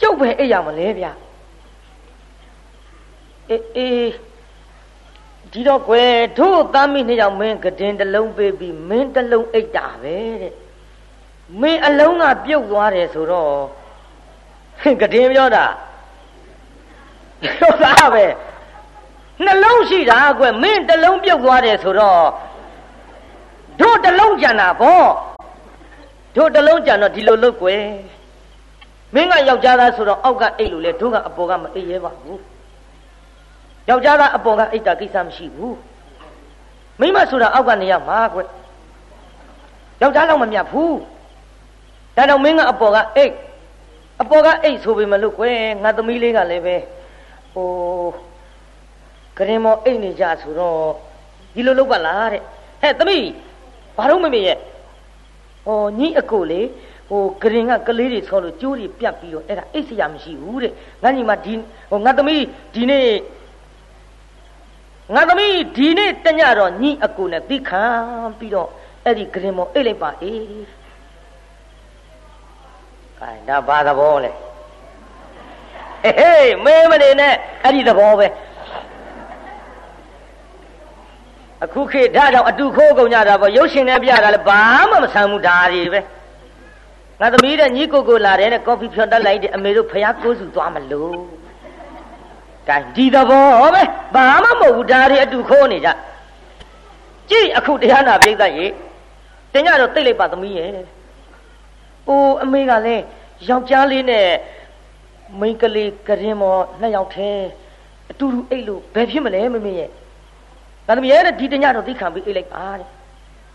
[0.02, 1.12] ကျုပ်ပဲအိပ်ရမလဲဗျာ
[3.50, 4.10] အေးအေး
[5.52, 10.54] ဒီတော့ကွယ်တို့သားမိနှစ်ယောက်မင်းကတင်တလုံးပေးပြီးမင်းတလုံးအိတ်တာပဲတဲ့
[11.62, 13.54] မင်းအလုံးကပြုတ်သွားတယ်ဆိုတော့
[15.02, 15.66] ကတင်ပြောတာ
[17.44, 18.26] ပြောတာပဲ
[19.46, 22.24] နှလုံးရှိတာကွယ်မင်းတလုံးပြုတ်သွားတယ်ဆိုတော့
[23.80, 25.04] တို့တလုံးကြံတာဗော
[26.36, 27.84] တို့တလုံးကြံတော့ဒီလိုလုပ်ကွယ်
[29.14, 32.42] မင်းကယောက်ျားသားဆိုတော့အောက်ကအိတ်လို့လေတို့ကအပေါ်ကမအိတ်ရဲပါဘူး
[33.90, 35.78] ယောက်ျားသားအပေါ်ကအိတ်တာကိစ္စမရှိဘူး
[37.00, 38.40] မိမဆိုတာအောက်ကနေရမှာကွ
[40.02, 40.98] ယောက်ျားလောက်မမြတ်ဘူး
[42.16, 43.34] ဒါတော့မင်းကအပေါ်ကအိတ်
[44.22, 46.76] အပေါ်ကအိတ်ဆိုပေမလို့ကွယ်ငါသမီးလေးကလည်းပဲ
[47.54, 47.70] ဟို
[49.38, 50.82] ကရင်မောအိတ်နေကြဆိုတော့
[51.56, 52.42] ဒီလိုလုပ်ပါလားတဲ့
[52.82, 53.26] ဟဲ့သမီး
[54.00, 54.58] ဘာလို့မမေ့ရဲ့
[55.66, 56.62] ဟောညီအကိုလေ
[57.10, 61.54] ဟိုဂရင်ကကလေးတွေဆောလို့ကျိုးတွေပြတ်ပြီးတော့အဲ့ဒါအိတ်စရာမရှိဘူးတဲ့ငါညီမဒီ
[61.90, 63.08] ဟိုငါသမီးဒီနေ့
[65.16, 67.84] ငါသမီးဒီနေ့တညတော့ညီအကိုနဲ့သိခံ
[68.40, 68.70] ပြီးတော့
[69.06, 70.38] အဲ့ဒီဂရင်မောအိတ်လိုက်ပါအေး
[73.22, 74.32] အဲဒါဘာသဘောလဲ
[76.04, 77.34] ဟေးဟေးမဲမနေနဲ့
[77.64, 78.28] အဲ့ဒီသဘောပဲ
[81.66, 86.00] အခုခေတ်ဒါကြောင့်အတူခိုးကုန်ကြတာပေါ့ရုပ်ရှင်နဲ့ပြတာလည်းဘာမှမဆန်ဘူးဒါတွေပဲ
[87.20, 91.18] ငါသမီးတဲ့ညီကိုကိုလာတယ်တဲ့ကော်ဖီဖြော်တက်လိုက်တယ်အမေတို့ဖះကိုးစုသွားမလို့
[92.70, 93.84] ကဲဒီသဘောပဲ
[94.16, 95.90] ဘာမှမဟုတ်ဘူးဒါတွေအတူခိုးနေကြ
[97.30, 98.66] ကြည့်အခုတရားနာပြိဿရေ
[99.54, 100.72] တင်ကြတော့တိတ်လိုက်ပါသမီးရဲ့
[102.08, 103.04] အိုးအမေကလည်း
[103.50, 104.28] ယောက်ျားလေးနဲ့
[105.40, 107.32] မိန်းကလေးကရင်မောနှစ်ယောက်ထဲ
[108.12, 109.90] အတူတူအိတ်လို့ဘယ်ဖြစ်မလဲမမေရဲ့
[110.89, 112.87] ငါသမီးရဲ့ဒီတညတော့သိခံပြီးအိတ်လိုက်ပါတဲ့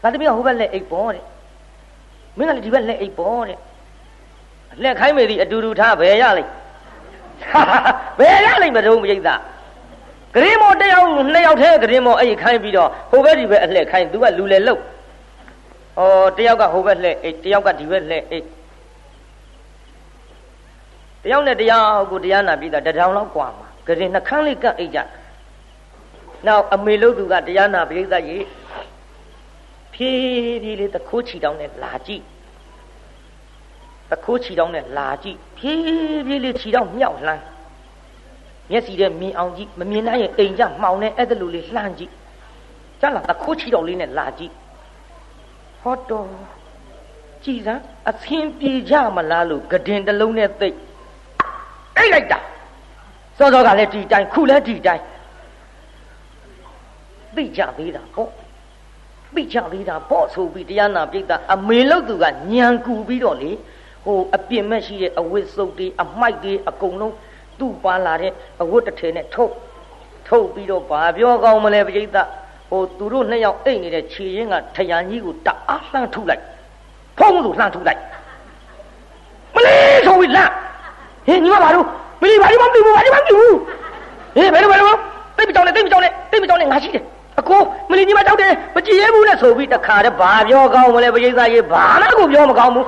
[0.01, 1.23] ငါသမီးကဟိုဘက်လက်အိတ်ပေါ်တဲ့
[2.37, 3.57] မင်းကလည်းဒီဘက်လက်အိတ်ပေါ်တဲ့
[4.83, 6.49] လက်ခိုင်းမေသည်အတူတူထားဘယ်ရလိုက်
[8.19, 9.19] ဘယ်ရလိုက်မတုံးပြိဿ
[10.35, 14.81] ဂရင်မောတယောက်နှစ်ယောက်ထဲဂရင်မောအဲ့ခိုင်းပြီးတော့ဟိုဘက်ဒီဘက်အလှည့်ခိုင်းသူကလူလေလုတ်
[15.99, 16.03] ဩ
[16.37, 18.45] တယောက်ကဟိုဘက်လှည့်အိတ်တယောက်ကဒီဘက်လှည့်အိတ်
[21.23, 24.99] တယောက်နဲ့တယောက်ကိုတရားနာပြီးတာတထောင်လောက်กว่าမှာဂရင်နှခမ်းလေးကပ်အိတ်ကြ
[26.46, 28.38] နောက်အမေလို့သူကတရားနာပိဋကရေ
[29.94, 32.22] ဖြည်းဖြည်းလေးတခိုးချီတောင်းနဲ့လာကြည့်
[34.10, 37.42] တခိုးချီတောင်းနဲ့လာကြည့်ဖြည်းဖြည်းလေးချီတောင်းမြောက်လှမ်း
[38.70, 42.12] မျက်စီထဲမြင်အောင်ကြည့်မမြင်နိုင်ရင်အိမ်ကြမှောင်နေအဲ့ဒါလိုလေးလှမ်းကြည့်
[43.00, 44.52] ကြလားတခိုးချီတောင်းလေးနဲ့လာကြည့်
[45.82, 46.28] ဟောတော်
[47.44, 50.68] ကြည်စမ်းအသင်ပြေကြမလားလို့ဂဒင်တစ်လုံးနဲ့သိ
[51.96, 52.38] အိတ်လိုက်တာ
[53.38, 55.02] စောစောကလည်းဒီတိုင်းခုလည်းဒီတိုင်း
[57.36, 58.30] သိကြသေးတာပေါ့
[59.34, 63.50] သိကြသေးတာပေါ့ဆိုပြီးတရားနာပိဋကအမေလို့သူကညံကူပြီးတော့လေ
[64.04, 67.14] ဟိုအပြစ်မဲ့ရှိတဲ့အဝတ်စုပ်တွေအမိုက်တွေအကုန်လုံး
[67.58, 69.52] သူ့ပါလာတဲ့အဝတ်တစ်ထည်နဲ့ထုတ်
[70.28, 72.18] ထုတ်ပြီးတော့ဘာပြောကောင်းမလဲပိဋက
[72.70, 76.42] ဟိုသူတို့နှစ်ယောက်အိတ်နေတဲ့ခြေရင်းကထရန်ကြီးကိုတအားလှမ်းထုလိုက်
[77.18, 78.00] ဖုံးလို့လှမ်းထုလိုက်
[79.54, 80.52] မလေးဆိုပြီးလှမ်း
[81.26, 81.86] ဟင်ညီမဘာလို့
[82.20, 83.56] မလေးဘာလို့မသိဘူးဘာလို့မသိဘူး
[84.36, 84.96] ဟင်ဘယ်လိုဘယ်လို
[85.36, 87.04] တိတ်မကြောက်နဲ့တိတ်မကြောက်နဲ့တိတ်မကြောက်နဲ့ငါရှိတယ်
[87.44, 92.86] အကိုမလီကြီးမကြောက်တယ်မကြည်ရဲဘူးနဲ့ဆိုပြီးတခါတည်းဘာပြောကောင်းမလဲပရိသတ်ကြီးဘာမှကိုပြောမကောင်းဘူး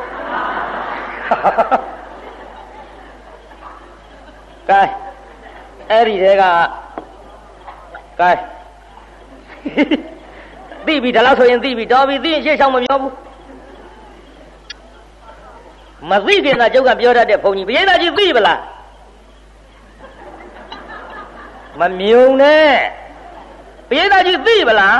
[4.69, 4.81] ကဲ
[5.91, 6.45] အဲ့ဒီတဲက
[8.21, 8.31] ကဲ
[10.87, 13.15] သိပြီဒါလို့ဆိုရင်သိပြီတော်ပြီသိရင်ရှေ့ဆောင်မပြောဘူး
[16.11, 18.61] မသိခင်သာကျုပ်ကပြောတတ်တဲ့ဘုန်းကြီးပရိသတ်ကြီးသိပလား
[21.81, 22.73] မမြုံနဲ့
[23.89, 24.99] ပရိသတ်ကြီးသိပလား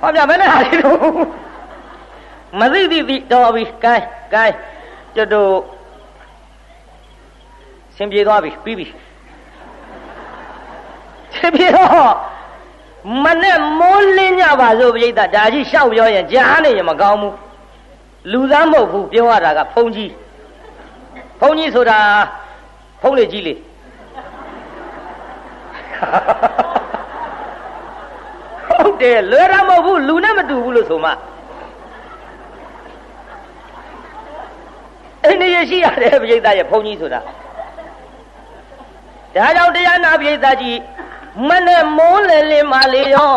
[0.00, 0.96] ဟောပြမနဲ့ဟာလေးတို့
[2.60, 3.94] မသိသိသိတော်ပြီကဲ
[4.32, 4.44] ကဲ
[5.14, 5.52] ကျွတ်တို့
[7.96, 8.86] ဆင်ပြေသွားပြီပြီးပြီ
[11.34, 12.14] ဆင်ပြေတော့
[13.24, 17.34] မနဲ့မိုးလင်းကြပါစို့ပြိဿဒါကြီးရှောက်ပြောရင်ကြားနေရင်မကောင်းဘူး
[18.32, 20.12] လူသားမဟုတ်ဘူးပြောရတာကဖုန်ကြီး
[21.40, 21.98] ဖုန်ကြီးဆိုတာ
[23.02, 23.54] ဖုန်လေကြီးလေ
[28.76, 31.10] ဟုတ်တယ်လွယ်တာမဟုတ်ဘူးလူနဲ့မတူဘူးလို့ဆိုမှ
[35.24, 37.20] အိန္ဒိယရှိရတယ်ပြိဿရဲ့ဘုန်းကြီးဆိုတာ
[39.36, 40.78] ဒါကြောင့်တရားနာပြိဿကြီး
[41.48, 43.36] မနဲ့မိုးလေလင်းမလေးရော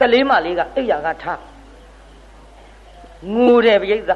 [0.00, 1.40] ကလေးမလေးကအိယာကထား
[3.34, 4.12] ငိုတယ်ပြိဿ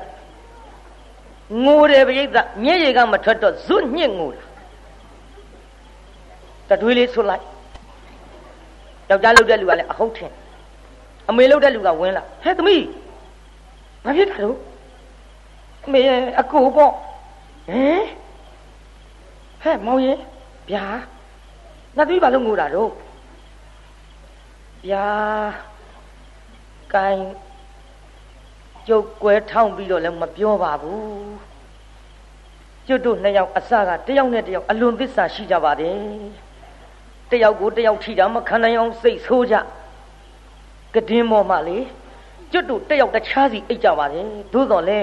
[1.64, 2.26] ငိုတယ်ပြိဿ
[2.62, 4.44] မျက်ရည်ကမထွက်တော့ဇွတ်ညှစ်ငိုတာ
[6.68, 7.44] တတွေးလေးဆွလိုက်
[9.10, 10.32] ယောက်ျားလှုပ်တဲ့လူကလည်းအဟုတ်ထင်
[11.28, 12.84] အမေလှုပ်တဲ့လူကဝင်လာဟဲ့သမီး
[14.04, 14.56] ဘာဖြစ်တာလို့
[15.84, 16.00] အမေ
[16.40, 16.92] အကူပေါ့
[17.68, 18.04] ဟမ်
[19.62, 20.18] ဟဲ့မောင်ရင်
[20.70, 20.84] ဗျာ
[21.96, 22.90] နှစ်သမီးဘာလို့ငိုတာတော့
[24.88, 25.06] ဗျာ
[26.94, 27.24] ကိုင်း
[28.88, 31.32] ကျုပ်ကွဲထောင်းပြီးတော့လည်းမပြောပါဘူး
[32.86, 35.98] ကျွတ်တို့နှစ်ယောက်အစကတယောက်နဲ့တယောက်အလွန်သစ္စာရှိကြပါတယ်
[37.30, 39.54] တယောက်ကိုတယောက်ထိတာမခံနိုင်အောင်စိတ်ဆိုးကြ
[40.94, 41.78] ကဒင်းပေါ်မှာလေ
[42.52, 44.20] ကျွတ်တို့တယောက်တခြားစီအိတ်ကြပါလေ
[44.52, 44.98] သို့တော်လဲ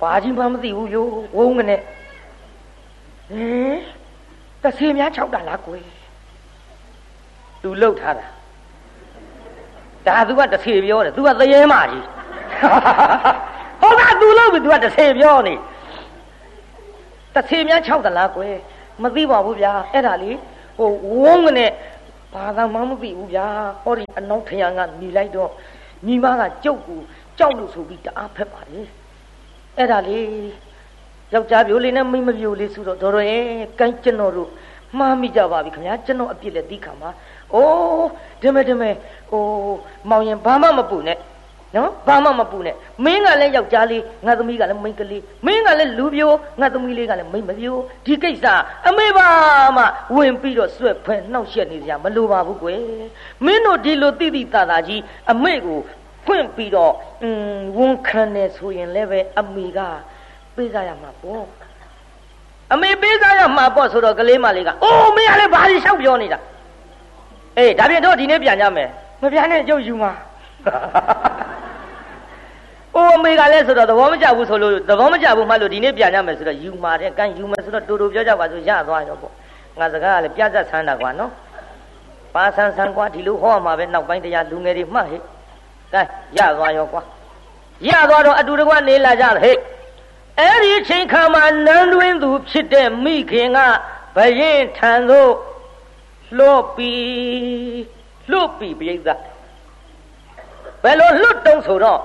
[0.00, 1.76] ဘာကြီးမှမသိဘူးယောဝုန်းကနေ
[3.30, 3.76] ဟင်
[4.62, 5.84] တဆေးများ၆တာလားကွယ်
[7.62, 8.26] သူလှုပ်ထားတာ
[10.06, 12.04] ဒါသူကတဆေးပြောတယ်သူကသရဲမကြီး
[13.80, 15.54] ဟုတ်ကသူလှုပ်ပြီသူကတဆေးပြောနေ
[17.34, 18.54] တဆေးများ၆တာလားကွယ်
[19.02, 20.30] မသိပါဘူးဗျာအဲ့ဒါလေ
[20.80, 21.66] ဟိုဝုန်းကနေ
[22.34, 23.46] ဘာသာမှမသိဘူးဗျာ
[23.82, 25.50] ဟောဒီအနောက်ထရံကနေလိုက်တော့
[26.06, 27.00] ညီမကကြုတ်ကို
[27.38, 28.80] ကြောက်လို့ဆိုပြီးတအားဖက်ပါလေ
[29.76, 30.26] အဲ့ဒါလေး
[31.32, 33.44] ယောက်ျားပြိုလေးနဲ့မိန်းမပြိုလေးဆိုတော့တော်တော်ရဲ့
[33.80, 34.48] ကိုင်းကျွန်တော်တို့
[34.98, 37.10] မှားမိကြပါပြီခင်ဗျာကျွန်တော်အပြစ်လည်းသိခံပါ
[37.54, 38.08] အိုး
[38.40, 38.94] ဒီမဲ့ဒီမဲ့
[39.30, 39.42] ဟို
[40.10, 41.18] မောင်ရင်ဘာမှမပူနဲ့
[41.76, 46.30] နော်ဘာမှမပူနဲ့မင်းကလည်းယောက်ျားလေးငါသမီးကလည်းမိန်းကလေးမင်းကလည်းလူပြို
[46.60, 48.46] ငါသမီးလေးကလည်းမိန်းမပြိုဒီကိစ္စ
[48.88, 49.28] အမေပါ
[49.76, 49.84] မှ
[50.16, 52.80] ဝင်ပြီးတော့ဆွဲဖဲနှောက်ရက်နေကြမလိုပါဘူးကွယ်
[53.44, 55.02] မင်းတို့ဒီလိုတိတိတသာကြီး
[55.32, 55.78] အမေကို
[56.26, 59.78] ဖွင့်ပြီးတော့อืมဝန်ခံနေဆိုရင်လည်းပဲအမေက
[60.56, 61.44] ပေးစားရမှာပေါ့
[62.72, 66.38] အမေပေးစားရမှာပေါ့ဆိုတော့ကလေးမလေးကအိုးမင်းကလည်းဘာလို့ရှောက်ပြောနေတာ
[67.58, 68.88] အေးဒါပြင်တော့ဒီနေ့ပြန်ကြမယ်
[69.20, 70.12] မပြန်နဲ့ကြုတ်ယူမှာ
[73.10, 79.32] အိုးအမေကလည်းဆိုတော့သဘောမကျဘူးဆိုလို့သဘောမကျဘူးမှလို့ဒီနေ့ပြန်ကြမယ်ဆိုတော့ယူမှာတဲ့ကန်ယူမယ်ဆိုတော့တူတူပြောကြပါဆိုရသွားရောပေါ့
[79.78, 81.30] ငါစကားကလည်းပြတ်သက်ဆန်းတာကွာနော်
[82.34, 85.20] ပါဆန်းဆန်းကွာဒီလိုဟောမှာပဲနောက်ပိုင်းတရားလူငယ်တွေမှတ်ဟဲ့
[85.92, 86.02] ကဲ
[86.38, 87.02] ရသွားရောကွာ
[87.88, 89.56] ရသွားတော့အတူတကွနေလာကြဟဲ့
[90.38, 93.58] အဲ့ဒီချိန်ခါမှာနန်းတွင်သူဖြစ်တဲ့မိခင်က
[94.16, 95.32] ဘရင်ထံသို့
[96.38, 97.82] လွတ်ပြီး
[98.30, 98.96] လွတ်ပြီးပြိဿ
[100.82, 102.00] ဘယ်လိုလွတ်တုံးဆိုတော့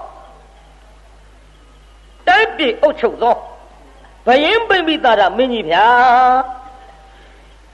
[2.27, 3.35] တိုင်းပြည်အုပ်ချုပ်သော
[4.25, 5.87] ဘယင်းပိမိတာရမင်းကြီးဗျာ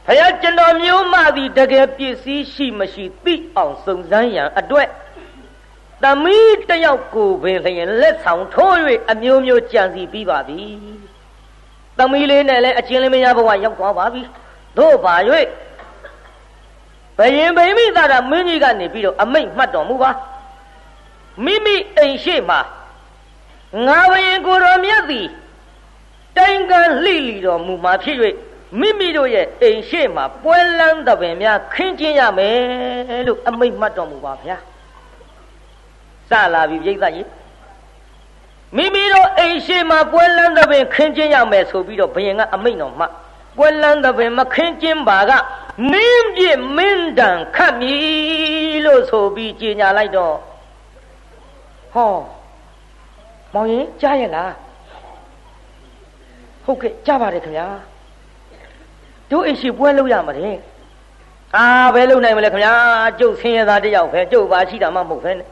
[0.05, 4.89] ဖယားကျွန်တော်မျိုးမသည်တကယ်ပစ္စည်းရှိမရှိသိအောင်စုံစမ်းရန်အတွက်
[6.03, 8.75] သမီးတယောက်ကိုပင်လျင်လက်ဆောင်ထိုး၍
[9.11, 10.61] အမျိုးမျိုးကြံစီပြီးပါပြီ
[11.97, 14.21] သမီးလေးနဲ့လည်းအချင်းလေးမရဘဝရောက်သွားပါပြီ
[14.77, 15.15] တို့ပါ၍
[17.17, 20.11] ဘယင်ဗိမိသာရမင်းကြီးကနေပြီးတော့အမိတ်မှတ်တော်မူပါ
[21.45, 22.59] မိမိအိမ်ရှိမှာ
[23.87, 25.27] ငါဘယင်ကိုတော်မြတ်သည်
[26.37, 28.17] တိုင်ကလှိလီတော်မူမှာဖြစ်၍
[28.79, 34.57] မိမိတို့ရဲ့အိမ်ရှိမှာပွဲလန်းသဘင်များခင်းကျင်းရမယ်လို့အမိတ်မှတ်တော်မူပါဗျာ
[36.29, 37.27] စလာပြီပြိဿကြီး
[38.75, 43.05] မိမိတို့အိမ်ရှိမှာပွဲလန်းသဘင်ခင်းကျင်းရမယ်ဆိုပြီးတော့ဘယင်ကအမိတ်တော်မှ
[43.57, 45.31] ပွဲလန်းသဘင်မခင်းကျင်းပါက
[45.91, 50.35] မင်းပြစ်မင်းတန်ခတ်မည်လို့ဆိုပြီးကြေညာလိုက်တော့
[51.93, 52.13] ဟော
[53.53, 54.51] မောင်ရင်ကြားရလား
[56.65, 57.67] ဟုတ်ကဲ့ကြားပါတယ်ခင်ဗျာ
[59.31, 60.57] တို့အိမ်ရှိပွဲလုပ်ရမှာတဲ့
[61.55, 62.73] အာဘယ်လုပ်နိုင်မလဲခင်ဗျာ
[63.19, 65.47] ကျုပ်ဆင်းရဲသားတယောက်ပဲကျုပ်ပါရှိတာမှမဟုတ်ပဲနဲ့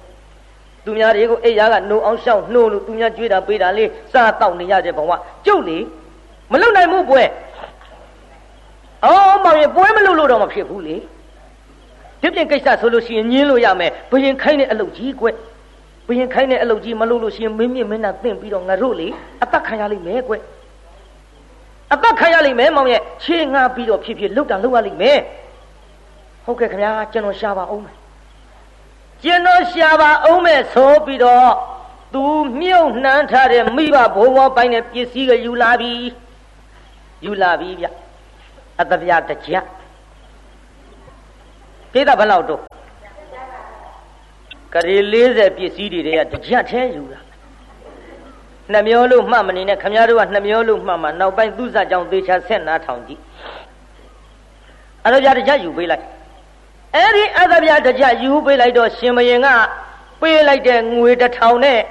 [0.86, 5.12] သူများတွေကိုအိယာကနှုံအောင်ရှောက်နှိုးလို့သူများကြွေးတာပေးတာလေးစားတောက်နေရတဲ့ဘဝ
[5.46, 5.78] ကျုပ်လေ
[6.52, 7.24] မလုပ်နိုင်ဘူးပွဲ
[9.06, 10.96] အော်မောင်ရင်ပွဲမလုပ်လို့တော့မဖြစ်ဘူးလေ
[12.22, 15.28] ဒီပြင်ကိစ္စဆိုလို့ရှိရင်ညင်းလို့ရမယ်ဘယင်ခိုင်းတဲ့အလုပ်ကြီးကွ
[16.10, 19.08] ဘယင်ခိုင်းတဲ့အလုပ်ကြီးမလုပ်လို့ရှိရင်မင်းမြင့်မင်းနာသင့်ပြီးတော့ငါတို့လေ
[19.44, 20.34] အသက်ခံရလိမ့်မယ်ကွ
[21.94, 25.20] အသက်ခံရလိမ့်မယ်မောင်ရဲ့ခြေငါပြီးတော့ဖြစ်ဖြစ်လှုပ်တာလှုပ်ရလိမ့်မယ်
[26.46, 27.96] ဟုတ်ကဲ့ခင်ဗျာကျွန်တော်ရှားပါအောင်မယ်
[29.24, 31.52] ကျွန်တော်ရှားပါအောင်မယ်ဆိုပြီးတော့
[32.14, 32.24] သူ
[32.62, 35.94] မြုပ်နှမ်းထားတဲ့မိဘဘိုးဘောပိုင်းနဲ့ပစ္စည်းကယူလာပြီ
[37.26, 37.86] ယူလာပြီဗျ
[38.82, 39.56] အတပြတကြ
[41.92, 42.62] ပြေးတာဘယ်လောက်တော့
[44.74, 47.22] ကလေး40ပစ္စည်းတွေတွေကတကြထဲယူလာ
[48.74, 53.22] နှမျောလို့မှတ်မနေနဲ့ခမည်းတော်ကနှမျောလို့မှတ်မှနောက်ပိုင်းသူ့စကြောင့်သေချာဆက်နာထောင်ကြည့်
[55.04, 56.04] အဲ့ဒါကြတကြယူပေးလိုက်
[56.96, 59.48] အဲ့ဒီအသဗျာတကြယူပေးလိုက်တော့ရှင်မရင်က
[60.22, 61.82] ပေးလိုက်တဲ့ငွေတစ်ထောင်နဲ့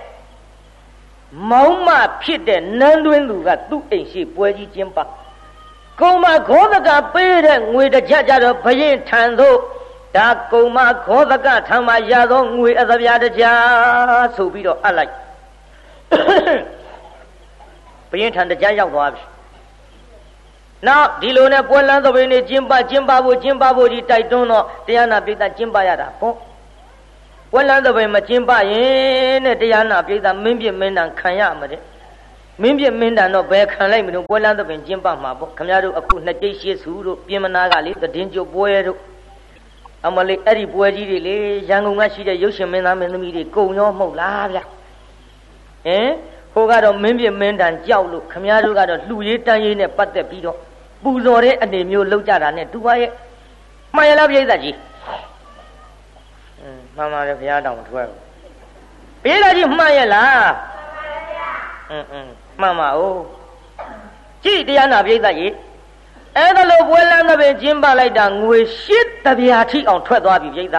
[1.51, 1.89] မောင်းမ
[2.23, 4.99] ဖြစ်တဲ့နန်းတွင်းသူကသူ့အိမ်ရှိပွဲကြီးကျင်းပ
[6.01, 9.59] ကုံမခောသကပေးတဲ့ငွေတစ်ချက်ကြတော့ဘရင်ထံသို့
[10.17, 13.59] ဒါကုံမခောသကထံမှာရသောငွေအသဗျာတစ်ချက်
[14.37, 15.13] ဆိုပြီးတော့အပ်လိုက်
[18.11, 19.23] ဘရင်ထံတစ်ချက်ရောက်သွားပြီ
[20.87, 26.35] နောက်ဒီလိုနဲ့ပွဲလန်းသဘင်နေကျင်းပကျင်းပဖို့ကျင်းပဖို့ဒီတိုက်တွန်းတော့တရားနာပိဋကကျင်းပရတာပေါ့
[27.53, 31.83] ပွဲလန်းသဘင်မကျင်းပရင်တဲ့တရားနာပိဋကမင်းပြမင်းတန်ခံရမှာတဲ့
[32.63, 38.99] မင်းပြမင်းတန်တော့ဘယ်ခံလိုက်မလို့ပွဲလန်းသဘင်ကျင်းပမှာပေါ့ခင်ဗျားတို့အခုနှစ်ကြိတ်ရှိစုတို့ပြင်မနာကလေတည်င်းကျုပ်ပွဲတို့
[40.07, 41.37] အမလေးအဲ့ဒီပွဲကြီးတွေလေ
[41.69, 44.59] ရန်ကုန်ကရှိတဲ့ရုပ်ရှင်မင်းသားမင်းသမီးတွေကုံရောမဟုတ်လားဗျ
[45.87, 46.11] ဟင်
[46.53, 50.57] ဟိုကတော့မင်းပြမင်းတန်ကြောက်လို့ခမည်းတော်ကတော့လှူရေးတန်းရေးနဲ့ပတ်သက်ပြီးတော့
[51.03, 53.11] ပူဇော်တဲ့အနေမျိုးလောက်ကြတာနဲ့တူပါရဲ့
[53.95, 54.77] မှန်ရလားပြိဿကြီး
[56.61, 58.21] အင်းမှန်ပါတယ်ဘုရားတောင်ထွက်ဘူး
[59.23, 60.51] ပြိဿကြီးမှန်ရလား
[61.01, 61.49] မှန်ပါဗျာ
[61.91, 62.31] အင်းအင်း
[62.61, 63.21] မှန်ပါဦး
[64.45, 65.53] ကြည့်တရားနာပြိဿကြီး
[66.39, 70.77] အဲ့ဒါလို့ပွဲလန်းသပင်ကျင်းပလိုက်တာငွေရှစ်တပြားထိအောင်ထွက်သွားပြီပြိဿ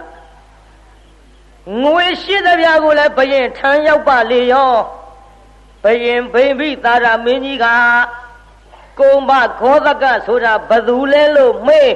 [1.84, 4.74] ငွေရှစ်တပြားကိုလည်းဘယင်ထမ်းရောက်ပါလေရော
[5.84, 7.66] ဘယင်ဘိမ့်ပိသာရမင်းကြီးက
[9.00, 11.92] ကုံဘခောသကဆိုတာဘသူလဲလို့မေး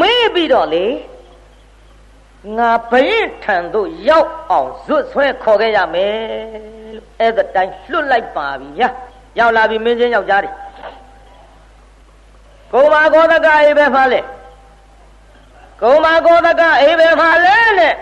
[0.00, 0.86] မေးပြီးတော့လေ
[2.58, 6.16] ငါဘရင်ထံသို့ရောက်အောင်ဇွတ်ဆွဲခေါ်ခဲ့ရမယ်
[6.94, 8.88] လို့အဲ့ဒါတိုင်းလွတ်လိုက်ပါပြီဗျာ
[9.38, 10.50] ရောက်လာပြီမင်းချင်းယောက်ျားတွေ
[12.72, 14.20] ကုမာကောသကအိဘယ်မှာလဲ
[15.82, 17.94] ကုမာကောသကအိဘယ်မှာလဲနဲ့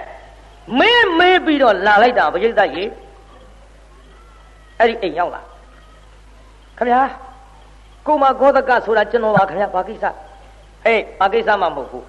[0.78, 2.90] မင်းမေးပြီးတော့လာလိုက်တာပရိသတ်ကြီး
[4.78, 5.42] အဲ့ဒီအိမ်ရောက်လာ
[6.76, 7.02] ခင်ဗျာ
[8.06, 10.04] ကုမာကောသကဆိုတာကျွန်တော်ပါခင်ဗျာဘာကိစ္စ
[10.84, 12.04] ဟေးဘာကိစ္စမှမဟုတ်ဘူး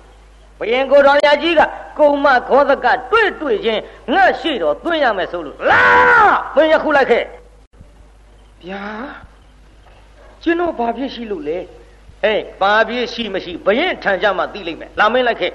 [0.59, 1.61] ဘယင်ကိုတော်ရကြီးက
[1.97, 3.81] ကုမခောသကတွေ့တွေ့ချင်း
[4.13, 5.83] ငါရှိတော်သွင်းရမယ်ဆိုလို့လာ
[6.55, 7.23] သွင်းရခုလိုက်ခဲ့
[8.67, 8.83] ဗျာ
[10.43, 11.57] ကျွန်တော်ဘာဖြစ်ရှိလို့လဲ
[12.23, 15.53] ဟေးဘာဖြစ်ရှိမရှိဘယင်ထံကြမှာသိလိမ့်မယ်လာမင်းလိုက်ခဲ့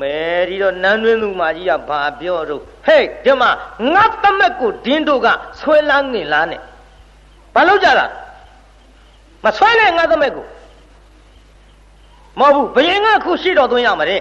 [0.00, 0.16] မဲ
[0.48, 3.50] ဒီတော့နန်းတွင်းသူမကြီးကဘာပြောတော့ဟေးဒီမှာ
[3.94, 5.28] ငါသမက်ကိုဒင်းတို့က
[5.60, 6.60] ဆွဲလန်းငင်လားနဲ့
[7.54, 8.06] ဘာလို့ကြတာ
[9.44, 10.46] မဆွဲနဲ့ငါသမက်ကို
[12.40, 14.20] မဟုတ်ဘူးဘယင်ကခုရှိတော်သွင်းရမှာတဲ့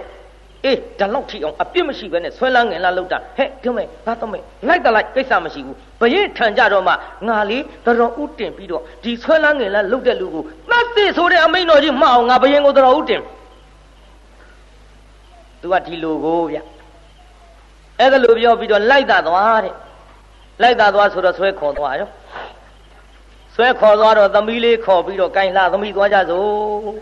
[0.65, 6.93] အေးဒါလောက်ထိအောင်အပြစ်မရှိဘဲနဲ့ဆွဲလန်းငင်လာလောက်တာဟဲ့ဒီမဲ့ငါတော့မဲ့လိုက်တလိုက်ကိစ္စမရှိဘူးဘယင်ထံကြတော့မှ
[7.27, 13.21] ငါလေးတော်ဥတင်ပြီးတော့ဒီဆွဲလန်းငင်လာလုတ်တဲ့လူကိုသတ်သိဆိုတဲ့အမိန့်တော်ကြီးမအောင်ငါဘယင်ကိုတော်ဥတင်
[15.61, 16.57] သူကဒီလိုကိုဗျ
[17.99, 19.73] အဲ့ဒါလိုပြောပြီးတော့လိုက်တာသွားတဲ့
[20.61, 22.09] လိုက်တာသွားဆိုတော့ဆွဲခေါ်သွားရော
[23.55, 26.93] ဆွဲခေါ်သွားတော့သမီးလေးခေါ်ပြီးတော့ကင်လာသမီးသွားကြစို့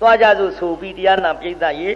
[0.00, 1.90] သွားကြစို့ဆိုပြီးတရားနာပြိဿရေ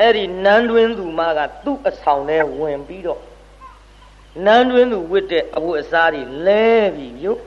[0.00, 3.20] အဲ့ဒီနန်းတွင်းသူမကသူ့အဆောင်ထဲဝင်ပြီးတော့
[4.44, 7.42] နန်းတွင်းသူဝတ်တဲ့အဝတ်အစားတွေလဲပြီးမြုပ်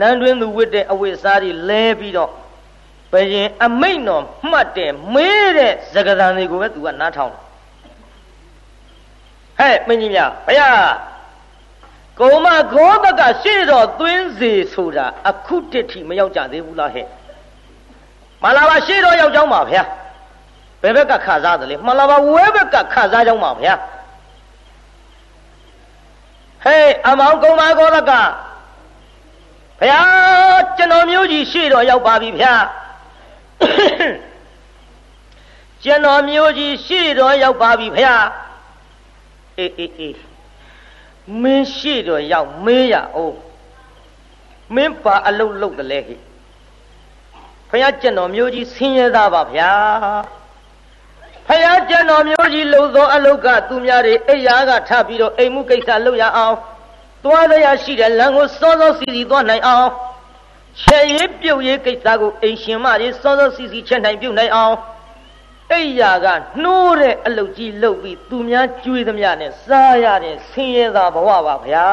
[0.00, 2.30] နန်းတွင်းသူဝတ်တဲ့အဝတ်အစားတွေလဲပြီးတော့
[3.12, 7.32] ဘယင်အမိတ်တော်မှတ်တယ်မေးတဲ့သကသံတွေကိုပဲသူကနားထောင်
[9.58, 10.94] ဟဲ့မင်းကြီးများဘုရား
[12.20, 17.06] ကုံမဂောဘကရှေ့တော်သွင်းစေဆိုတာအခုတည်းထိမရောက်ကြသေးဘူးလားဟဲ့
[18.42, 19.82] မလာပါရှေ့တော်ရောက်ကြောင်းပါဗျာ
[20.84, 23.74] ဘယ်ဘက်ကခစားသလဲမလာပါဝဲဘက်ကခစားကြောင်းပါဗျာ
[26.64, 28.12] ဟေးအမောင်ကုံမဂောဘက
[29.78, 32.54] ဘုရားကျွန်တော်မျိုးကြီးရှေ့တော်ရောက်ပါပြီဗျာ
[35.84, 38.14] ကျွန်တော်မျိုးကြီးရှေ့တော်ရောက်ပါပြီဗျာ
[39.58, 40.18] အေးအေးအေး
[41.42, 43.36] မင်းရှေ့တော်ရောက်မေးရအောင်
[44.74, 46.16] မင်းပါအလုတ်လုတ်တယ်လေဟိ
[47.70, 49.70] ဖះကျွန်တော်မျိုးကြီးဆင်းရဲသားပါဗျာ
[51.48, 56.56] ဖះကျွန်တော်မျိုးကြီးလှုပ်သောအလုတ်ကသူများတွေအိယားကထပြီးတော့အိမ်မှုကိစ္စလုပ်ရအောင်
[57.24, 59.88] သွားရရှိတဲ့လမ်းကိုစောစောစီစီသွားနိုင်အောင်
[60.82, 64.74] ချဲရေးပြုတ်ရေးကိစ္စကိုအိမ်ရှင်မတွေစောစောစီစီချက်နိုင်ပြုတ်နိုင်အောင်
[65.72, 66.26] အိယာက
[66.62, 71.88] နှိုးတဲ့အလုတ်ကြီးလှုပ်ပြီးသူများကျွေးသမျှနဲ့စားရတဲ့ဆင်းရဲသားဘဝပါဗျာ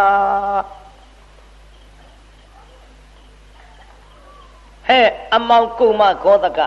[4.88, 6.60] ဟဲ့အမောင်ကုမဂောတက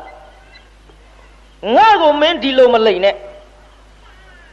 [1.74, 3.16] ငါ့ကိုမင်းဒီလိုမလိမ့်နဲ့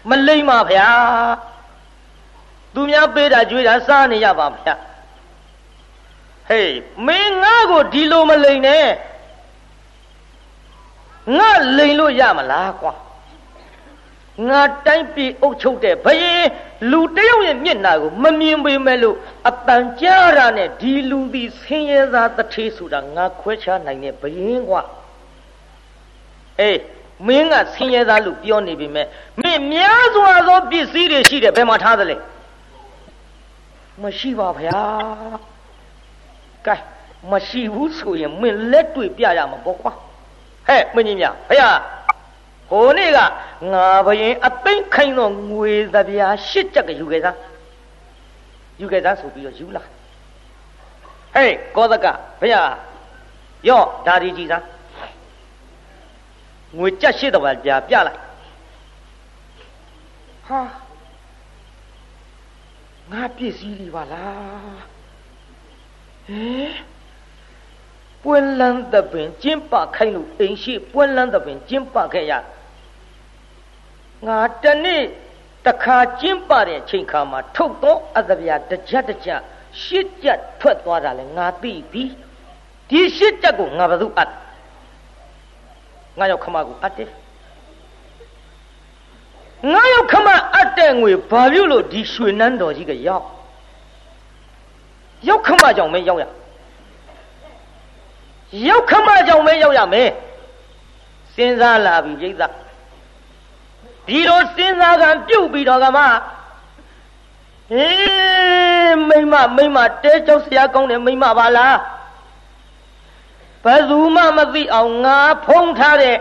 [0.10, 0.88] မလိမ့်ပါဗျာ
[2.74, 4.74] သူများပေးတာကြွေးတာစားနေရပါဗျာ
[6.50, 6.74] ဟေး
[7.08, 8.88] မင်းငါ့ကိုဒီလိုမလိန်နဲ့
[11.38, 12.94] ငါလိန်လို့ရမလားကွာ
[14.50, 16.46] ငါတိုင်းပြည်အုပ်ချုပ်တဲ့ဘယင်
[16.92, 19.18] လူတယောက်ရဲ့မျက်နှာကိုမမြင်ပေမဲ့လို့
[19.50, 24.82] အပန်ကြားရနဲ့ဒီလူသည်ဆင်းရဲသားတထေးဆိုတာငါခွဲခြားနိုင်တဲ့ဘယင်ကွာ
[26.60, 26.80] အေး
[27.28, 29.08] မင်းကဆင်းရဲသားလို့ပြောနေပေမဲ့
[29.42, 32.16] မင်းများစွာသောပစ္စည်းတွေရှိတယ်ဘယ်မှာထားသလဲ
[34.02, 34.82] မရှိပါဗျာ
[36.68, 36.76] ကဲ
[37.32, 39.92] မရှိဘူးဆိုရင်မင်းလက်တွေ့ပြရမှာပေါ့ကွာ
[40.68, 41.78] ဟဲ့မင်းကြီးများဘုရား
[42.70, 43.20] ဟိုနေ့က
[43.72, 47.38] ငါဘရင်အသိမ့်ခိုင်းတော့ငွေသဗျာရှစ်ကြက်ကယူခဲ့သား
[48.82, 49.82] ယူခဲ့သားဆိုပြီးတော့ယူလာ
[51.36, 52.06] ဟဲ့ကောသက
[52.42, 52.70] ဘုရား
[53.70, 54.64] ယော့ဒါဒီကြည်သား
[56.78, 58.20] ငွေကြက်ရှစ်တော့ပြပြလိုက်
[60.48, 60.60] ဟာ
[63.12, 64.80] ငါပြည့်စည်လီပါလား
[66.28, 66.92] ဟဲ
[68.24, 72.34] ပွင့်လန်းသပင်ကျင်းပခိုင်းလို့အိမ်ရှိပွင့်လန်းသပင်ကျင်းပခဲ့ရ
[74.28, 75.04] ငါတနေ့
[75.66, 79.42] တခါကျင်းပတဲ့ချိန်ခါမှာထုတ်သောအသဗျာတစ်ချက်တစ်ချက်
[79.82, 82.04] ရှစ်ကြက်ထွက်သွားတာလဲငါသိပြီ
[82.90, 84.32] ဒီရှစ်ကြက်ကိုငါဘယ်သူအပ်
[86.20, 87.10] ငါရောက်ခမကိုအပ်တယ်
[89.74, 93.26] ငါရောက်ခမအပ်တဲ့ငွေဘာဖြစ်လို့ဒီရွှေနန်းတော်ကြီးကရောက်
[95.28, 96.26] ရောက်ခမကြောင့်မင်းရောက်ရ
[98.68, 100.10] ရောက်ခမကြောင့်မင်းရောက်ရမယ်
[101.36, 102.34] စဉ်းစားလာပြီပြိဿ
[104.08, 106.04] ဒီလိုစဉ်းစားကံပြုတ်ပြီးတော့ကမှ
[107.72, 111.76] ဟေးမိမမိမတဲကြောက်စရာကောင်းတယ်မိမပါလား
[113.64, 116.18] ဘယ်သူမှမသိအောင်ငါဖုံးထားတဲ့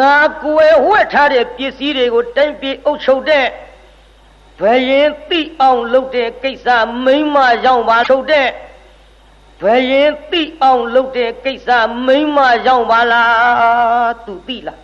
[0.00, 0.14] ငါ
[0.44, 3.46] ကွယ်ဝှက်ထားတဲ့ပစ္စည်းတွေကိုတိုင်းပြည်အုပ်ချုပ်တဲ့
[4.60, 6.66] ဘရင်သိအောင်လုပ်တဲ့ကိစ္စ
[7.04, 7.36] မိမ့်မ
[7.66, 8.48] ရောက်ပါထုတ်တဲ့
[9.62, 11.68] ဘရင်သိအောင်လုပ်တဲ့ကိစ္စ
[12.06, 14.80] မိမ့်မရောက်ပါလားသူသိလား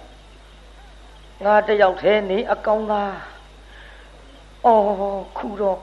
[1.45, 3.17] ငါတယောက်တည်းနေအကောင်သား
[4.67, 5.81] အော်ခုတော့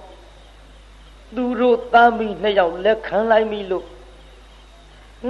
[1.35, 3.85] သူတို့သားမိနှစ်ယောက်လက်ခံလိုက်ပြီလို့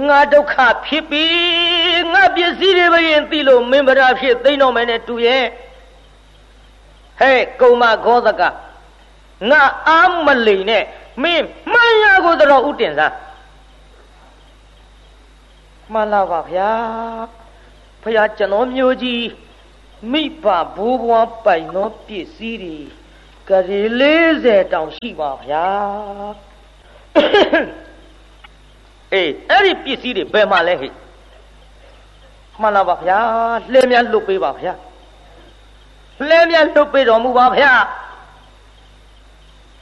[0.08, 1.26] ငါဒုက္ခဖြစ်ပြီ
[2.12, 5.44] ငါပစ္စည်းတွေဘရင်သိလို့မင်းဗရာဖြစ်သိတော့မယ်နဲ့တူရဲ့
[7.20, 8.42] ဟဲ့ကုံမခောသက
[9.50, 10.84] ငါအာမလိန်နဲ့
[11.22, 13.14] မင်းမှန်ရကိုတော့ဥတင်စား
[15.92, 16.72] မှန်လားပါဗျာ
[18.02, 19.24] ဖះကျွန်တော်မျိုးကြီး
[20.12, 22.76] မိဘဘိုးဘွားပိုင်သောပစ္စည်းတွေ
[23.48, 25.66] ကလေး40တောင်ရှိပါဗျာ
[29.12, 30.92] အေးအဲ့ဒီပစ္စည်းတွေဘယ်မှာလဲဟဲ့
[32.60, 33.18] မှန်လားပါဗျာ
[33.72, 34.74] လှဲမြလွတ်ပေးပါဗျာ
[36.28, 37.72] လှဲမြလွတ်ပေးတော်မူပါဗျာ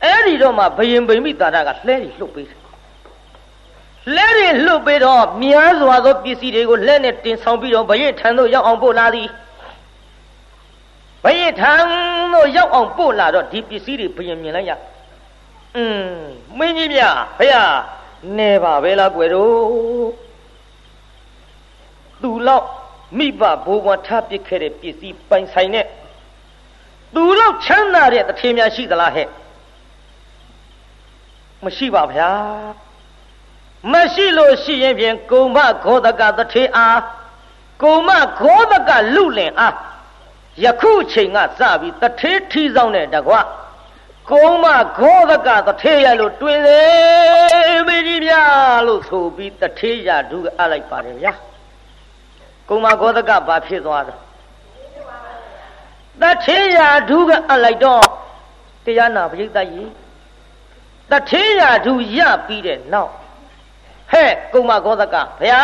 [0.05, 2.61] အဲ့ဒီတော့မှဘယင်ဗိမိတာရကလှဲတွေလှုပ်ပေးတယ်
[4.17, 9.29] လှဲတွေလှုပ်ပေးတော့များစွာသောပစ္စည်းတွေကိုလက်နဲ့တင်ဆောင်ပြီးတော့ဘယင်ထံသို့ရောက်အောင်ပို့လာသည်
[11.25, 11.73] ဘယင်ထံ
[12.33, 14.73] သို့ရောက်အောင်ပို့လာတော့ဒီပစ္စည်းတွေဘယင်မြင်လိုက်ရ
[15.77, 16.19] อืม
[16.59, 17.01] မင်းကြီးမြ
[17.39, 17.55] ဖះ
[18.39, 20.11] နေပါပဲလားကွယ်တို့
[22.23, 22.67] သူလောက်
[23.19, 25.87] မိဘဘိုးဘွားထားပစ်ခဲ့တဲ့ပစ္စည်းပိုင်ဆိုင်တဲ့
[27.15, 29.29] သူလောက်ချမ်းသာတဲ့တထေများရှိသလားဟဲ့
[31.65, 32.31] မရှိပါဗျာ
[33.93, 37.01] မရှိလို့ရှိရင်ဖြင့်ကုံမခောဒကတထေအား
[37.83, 39.77] ကုံမခောဒကလူလင်အား
[40.65, 43.35] ယခုချိန်ကစပြီးတထေထီဆောင်တဲ့တကွ
[44.29, 44.67] ကုံမ
[44.99, 46.83] ခောဒကတထေရလို့တွင်လေ
[47.87, 48.43] မင်းကြီးဗျာ
[48.87, 51.33] လို့ဆိုပြီးတထေရဒုကအလိုက်ပါတယ်ဗျာ
[52.69, 54.21] ကုံမခောဒကဘာဖြစ်သွားတော့
[56.23, 56.79] တထေရ
[57.11, 58.05] ဒုကအလိုက်တော့
[58.85, 59.91] တရားနာပရိသတ်ကြီး
[61.11, 63.13] တထေးရာဓုရပြီးတဲ့နောက်
[64.13, 65.63] ဟဲ့ကုမကောသကဗျာ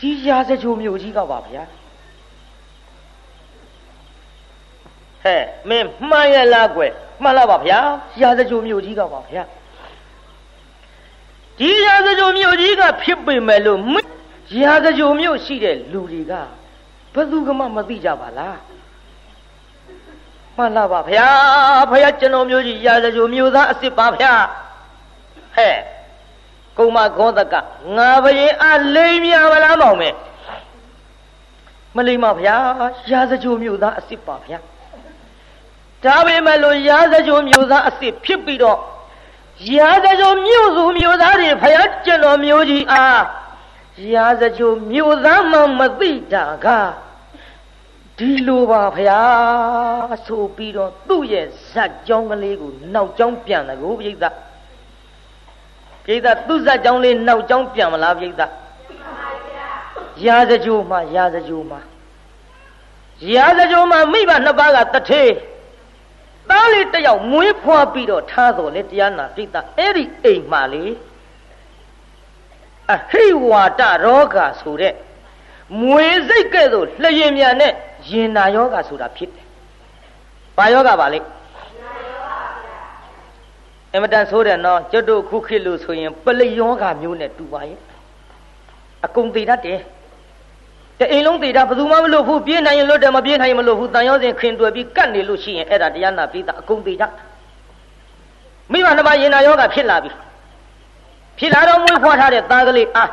[0.00, 1.64] ဒီရာဇကြိုမျိုးကြီးကပါဗျာ
[5.24, 7.78] ဟဲ့မင်းမှန်ရလားကွယ်မှန်လားပါဗျာ
[8.20, 9.42] ရာဇကြိုမျိုးကြီးကပါဗျာ
[11.58, 13.80] ဒီရာဇကြိုမျိုးကြီးကဖြစ်ပေမဲ့လို့
[14.62, 16.32] ရာဇကြိုမျိုးရှိတဲ့လူတွေက
[17.14, 18.58] ဘယ်သူကမှမသိကြပါလား
[20.56, 21.28] မှန်လားပါဗျာ
[21.90, 24.32] ဖယားကျွန်တော်မျိုးကြီးရာဇဂိုမျိုးသားအစ်စ်ပါဗျာ
[25.56, 25.76] ဟဲ့
[26.78, 27.54] ကုမဂောသက
[27.96, 30.10] ငါဘရင်အလိမ်မြမလားမောင်မဲ
[31.96, 32.56] မလိမ္မာဗျာ
[33.10, 34.58] ရာဇဂိုမျိုးသားအစ်စ်ပါဗျာ
[36.04, 38.78] ဒါပေမဲ့လို့ရာဇဂိုမျိုးသားအစ်စ်ဖြစ်ပြီးတော့
[39.76, 43.24] ရာဇဂိုမျိုးစုမျိုးသားတွေဖယားကျွန်တော်မျိုးကြီးအား
[44.12, 46.66] ရာဇဂိုမျိုးသားမှမသိတာက
[48.18, 49.22] ဒီလိုပါဗျာ
[50.26, 58.42] ဆိုပြီးတော့သူ့ရဲ့ဇက်ကြောင်းကလေးကိုနောက်ကြောင်းပြန်တယ်ကိုပြိဿပြိဿသူ့ဇက်ကြောင်းလေးနောက်ကြောင်းပြန်မလားပြိဿ
[60.26, 61.80] ရာဇကြိုမှာရာဇကြိုမှာ
[63.34, 65.30] ရာဇကြိုမှာမိဘနှစ်ပါးကတထေး
[66.50, 69.46] သားလေးတယောက်မွေးဖွားပြီးတော့ထားတော်လေတရားနာပြိဿ
[69.78, 70.84] အဲ့ဒီအိမ်မှာလေ
[72.92, 74.94] အဟိဝါဒရောဂါဆိုတဲ့
[75.80, 77.72] မွေစိတ်ကဲ့သို့လျင်မြန်နဲ့
[78.10, 79.46] ရင်နာယောဂဆိုတာဖြစ်တယ်။
[80.56, 81.18] ဘာယောဂပါလဲ။
[83.94, 87.80] အမတန်ဆိုးတယ်နော်ကျွတ်တို့ခုခေတ်လို့ဆိုရင်ပလိယောဂမျိုးနဲ့တူပါရဲ့။
[89.04, 89.80] အကုန်သေးတတ်တယ်။
[91.00, 97.12] တအိမ်လုံးသေးတာဘယ်သူမှမလို့ဘူးပြေးနိုင်ရင်လွတ်တယ်မပြေးနိုင်ရင်မလို့ဘူးတန်ရောစဉ်ခင်တွေ့ပြီးကတ်နေလို့ရှိရင်အဲ့ဒါတရားနာပြီးသားအကုန်သေးတတ်။
[98.72, 100.10] မိမနှမရင်နာယောဂဖြစ်လာပြီ။
[101.38, 103.10] ဖြစ်လာတော့မွေးဖွားထားတဲ့သားကလေးအား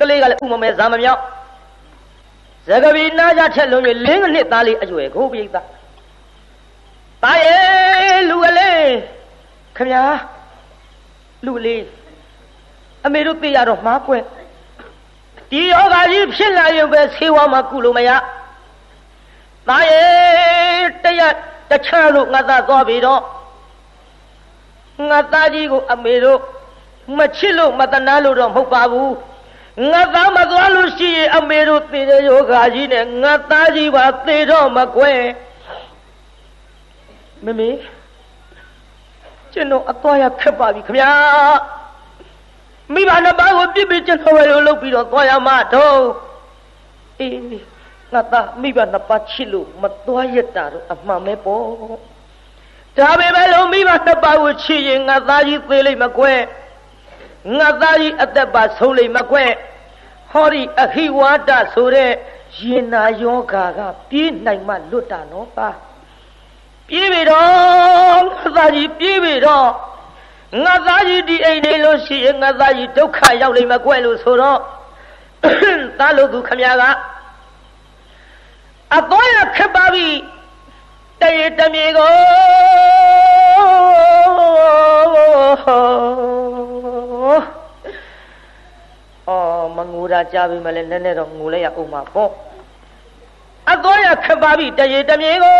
[0.00, 1.20] ကလေးကလည်းဥမမဲဇာမမြောက်
[2.66, 8.84] ဇဂဗီနာကြထက်လုံး၍လင်းနှစ်သားလေးအကျွယ်ကိုပြိဿတာရဲ့လူကလေး
[9.76, 10.02] ခမညာ
[11.46, 11.84] လူလေး
[13.06, 14.22] အမေတို့သိရတော့မှားကွယ်
[15.52, 18.10] ဒီယောဂါကြီးဖြစ်လာရင်ပဲဆေးဝါးမှကုလို့မရ
[19.68, 21.20] တာရဲ့တရ
[21.70, 23.22] တခြားလို့ငါသားသွားပြီတော့
[25.08, 26.38] ငါသားကြီးကိုအမေတို့
[27.18, 29.14] မချစ်လို့မတနာလို့တော့မဟုတ်ပါဘူး
[29.90, 35.20] ငါသားမသွားလို့ရှိရင်အမေတို့သေတဲ့ယောဂါကြီးနဲ့ငါသားကြီးပါသေတော့မကွယ်
[37.44, 37.70] မမေ
[39.52, 41.10] ကျွန်တော်အသွားရခက်ပါပြီခင်ဗျာ
[42.94, 45.98] မိဘနှစ်ပါးကိုပြစ်ပြီးကျွန်တော်ပဲလို့လုပ်ပြီးတော့သွားရမှာတော့
[47.20, 47.38] အေး
[48.12, 51.64] ငါသားမိဘနှစ်ပါးချစ်လို့မသွားရတာတော့အမှန်ပဲပေါ့
[52.96, 56.40] ဒါပေမဲ့လို့မိဘနှစ်ပါးကိုချစ်ရင်ငါသားကြီးသေလိမ့်မကွယ်
[57.58, 62.10] ငါသားကြီးအသက်ပါဆုံးလိမ့်မကွဲဟဟောဒီအခိဝါဒဆိုတဲ့
[62.58, 63.80] ရင်နာယောဂါက
[64.10, 65.68] ပြေးနိုင်မှလွတ်တာနော်ပါ
[66.88, 69.68] ပြေးပြီတော့ငါသားကြီးပြေးပြီတော့
[70.60, 74.58] ငါသားကြီးဒီအိမ်နေလို့ရှိရင်ငါသားကြီးဒုက္ခရောက်လိမ့်မယ်ကွယ်လို့ဆိုတော့
[75.98, 76.82] သားလို့သူခမရက
[78.96, 80.08] အသွားရခက်ပါပြီ
[81.20, 82.14] တရေတမြေကို
[89.28, 92.30] အော်မငူတာကြားပြီမလဲနည်းနည်းတော့ငူလိုက်ရအောင်ပါပေါ့
[93.72, 95.58] အသွားရခက်ပါပြီတရေတမြေကို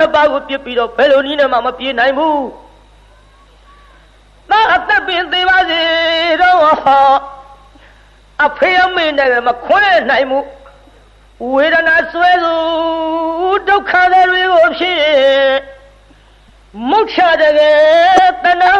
[0.00, 2.46] နှစ်ပါးကိုပြစ်ပြီးတော့ဘယ်လိုနည်းနဲ့မှမပြေးနိုင်ဘူး
[4.50, 5.82] သာအသက်ပင်သေးပါစေ
[6.42, 6.58] တော့
[8.46, 10.46] အဖေအမေနဲ့မခွဲနိုင်ဘူး
[11.52, 12.56] ဝေဒနာဆွဲစု
[13.68, 15.00] ဒုက္ခတွေကိုဖြစ်
[16.88, 18.72] မုတ်ချတကယ်တဏှာ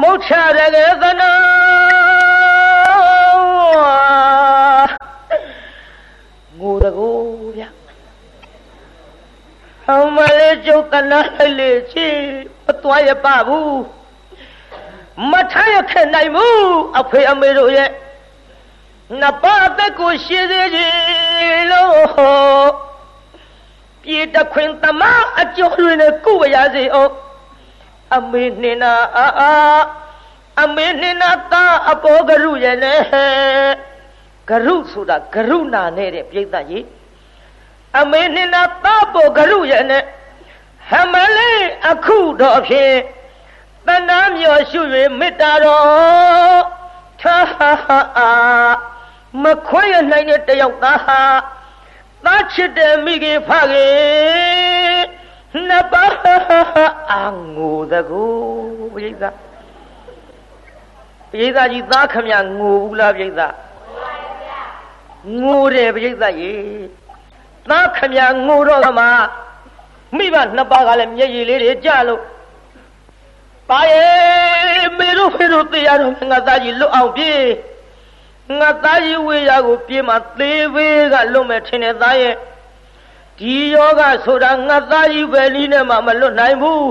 [0.00, 1.32] မုတ်ချတကယ်တဏှာ
[6.58, 7.08] ငိုတကူ
[7.56, 7.64] ဗျ
[9.88, 11.20] အ မလေးကျုပ်တဏှာ
[11.58, 12.08] လေးချီ
[12.64, 13.80] မသွားရပါဘူး
[15.30, 16.60] မထရခဲ့နိုင်ဘူး
[17.00, 17.90] အဖေအမေတို့ရဲ့
[19.20, 21.96] နှစ်ပါးအသက်ကိုရှည်စေခြင်းလို့
[24.02, 27.12] ပြေတခွင်သမားအကျော်တွေနဲ့ကုဝရစေအောင်
[28.16, 29.52] အမေနှင်းနာအာအာ
[30.62, 33.00] အမေနှင်းနာသာအပေါ်ကရုရဲ့နဲ့
[34.50, 36.84] ကရုဆိုတာကရုဏာနဲ့တဲ့ပြိဿကြီး
[37.98, 40.02] အမေနှင်းနာသာပေါ်ကရုရဲ့နဲ့
[40.90, 42.96] ဟမလေးအခုတော့ဖြင့်
[43.86, 44.80] တဏ္ဍာမြော်ရှု၍
[45.18, 46.62] မေတ္တာတော်
[47.20, 47.70] ထာဟာ
[49.42, 51.20] မခွဲရနိုင်တဲ့တယောက်သားဟာ
[52.24, 55.00] သားချစ်တဲ့မိခင်ဖခင်
[55.68, 56.12] နှစ်ပါး
[57.10, 57.22] အာ
[57.54, 58.24] ငိုတကူ
[58.94, 59.24] ပြိဿ
[61.30, 63.40] ပြိဿကြီးသားခမငိုဘူးလားပြိဿ
[65.40, 66.54] ငိုတယ်ပြိဿရေ
[67.70, 69.06] သားခမငိုတော့မှ
[70.16, 72.22] မိဘနှစ်ပါးကလည်းမျက်ရည်လေးတွေကြလို့
[73.68, 77.40] ပါရဲ့မေတို့ဖေတို့တရားတော်ငါသားကြီးလွတ်အောင်ပြေး
[78.60, 82.34] ငါသားကြီးဝေရာကိုပြေးမှသေးသေးကလွတ်မဲ့ထင်တဲ့သားရဲ့
[83.38, 86.88] ဒီယောဂဆိုတာငါသားကြီးပဲလီးနဲ့မှမလွတ်နိုင်ဘူး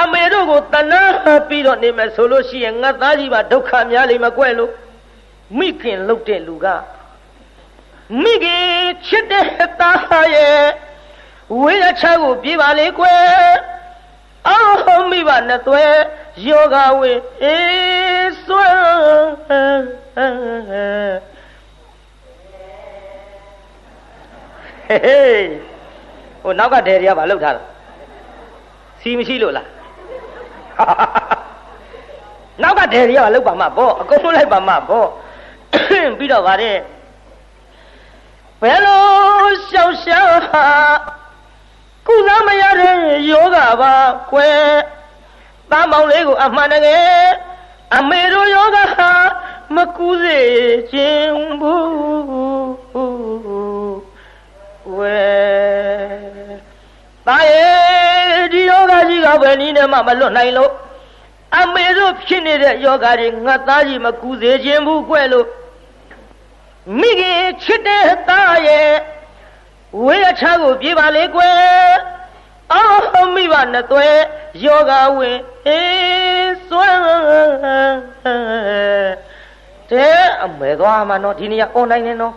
[0.00, 1.02] အမေတို့ကိုတဏှာ
[1.48, 4.70] ပြီးတော့နေမယ်ဆိုလို့ရှိရင်ငါသားကြီးပါဒုက္ခများလိမ့်မကွဲလို့
[5.58, 6.66] မိခင်လှုပ်တဲ့လူက
[8.20, 8.66] မိခင်
[9.06, 9.46] ချစ်တဲ့
[9.80, 10.64] သားရဲ့
[11.60, 13.24] ဝေရချကိုပြေးပါလေကွယ်
[14.48, 15.84] အော်မိဘနဲ့သွဲ
[16.46, 25.46] ယောဂဝေအေးစွမ်းဟေး
[26.42, 27.62] ဟိုနောက်ကဒယ်တွေကဘာလုပ်ထားလဲ
[29.00, 29.68] စီမရှိလို့လား
[32.62, 35.06] နောက်ကဒယ်တွေကဘာလုပ်ပါမှာပေါ့အကုန်လုံးလိုက်ပါမှာပေါ့
[36.18, 36.76] ပြီးတော့ဗါတဲ့
[38.62, 39.04] ဘယ်လို
[39.68, 40.22] ရှောက်ရှာ
[42.06, 42.96] ကုသမရတဲ့
[43.30, 43.94] ယောဂပါ
[44.30, 44.62] ကွယ်
[45.70, 47.26] သားမောင်လေးကိုအမှန်တကယ်
[47.96, 49.10] အမေတို့ယောဂဟာ
[49.74, 50.40] မကူစေ
[50.92, 51.82] ခြင်းဘူး
[54.96, 55.20] ဝဲ
[57.26, 60.72] တာရဲ့ဒီယောဂကြီးကဘယ်နည်းနဲ့မှမလွတ်နိုင်လို့
[61.58, 65.46] အမေတို့ဖြစ်နေတဲ့ယောဂတွေငါသားကြီးမကူစေခြင်းဘူးကွလို့
[66.98, 68.90] မိခင်ချစ်တဲ့သားရဲ့
[70.04, 71.56] ဝေးအချာကိုပြေးပါလေကွယ်
[72.72, 74.06] အော်မိဘနဲ့သွဲ
[74.64, 77.02] ယောဂဝင်အေးစွမ်း
[79.90, 82.34] တဲ့အမဲသွားမှာနော်ဒီနေ့အွန်လိုင်းနဲ့နော်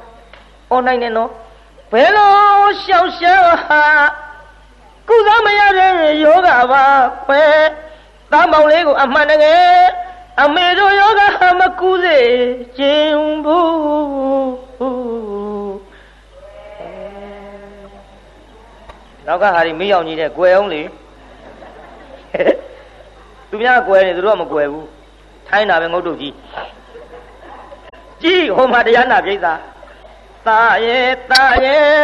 [0.72, 1.30] အွန်လိုင်းနဲ့နော်
[1.92, 2.34] ဘယ်လို
[2.84, 3.84] ရှောက်ရှောက်ဟာ
[5.10, 5.92] ကုသမရတဲ့
[6.24, 6.84] ယောဂပါ
[7.26, 7.44] ခွဲ
[8.32, 9.76] သားမောင်လေးကိုအမှန်တကယ်
[10.44, 12.20] အမေတို့ယောဂဟာမကူစေ
[12.78, 14.52] ခြင်းဘူး
[19.26, 20.82] နောက်ကဟာဒီမိအောင်ကြီးတဲ့ကွယ်အောင်လေ
[23.50, 24.88] သူများကွယ်နေသူတို့ကမကွယ်ဘူး
[25.48, 26.34] ထိုင်းတာပဲငုတ်တုတ်ကြီး
[28.22, 29.38] ကြည့်ဟိုမှာတရားနာပြိဿ
[30.48, 31.98] သာရဲ့သာရဲ့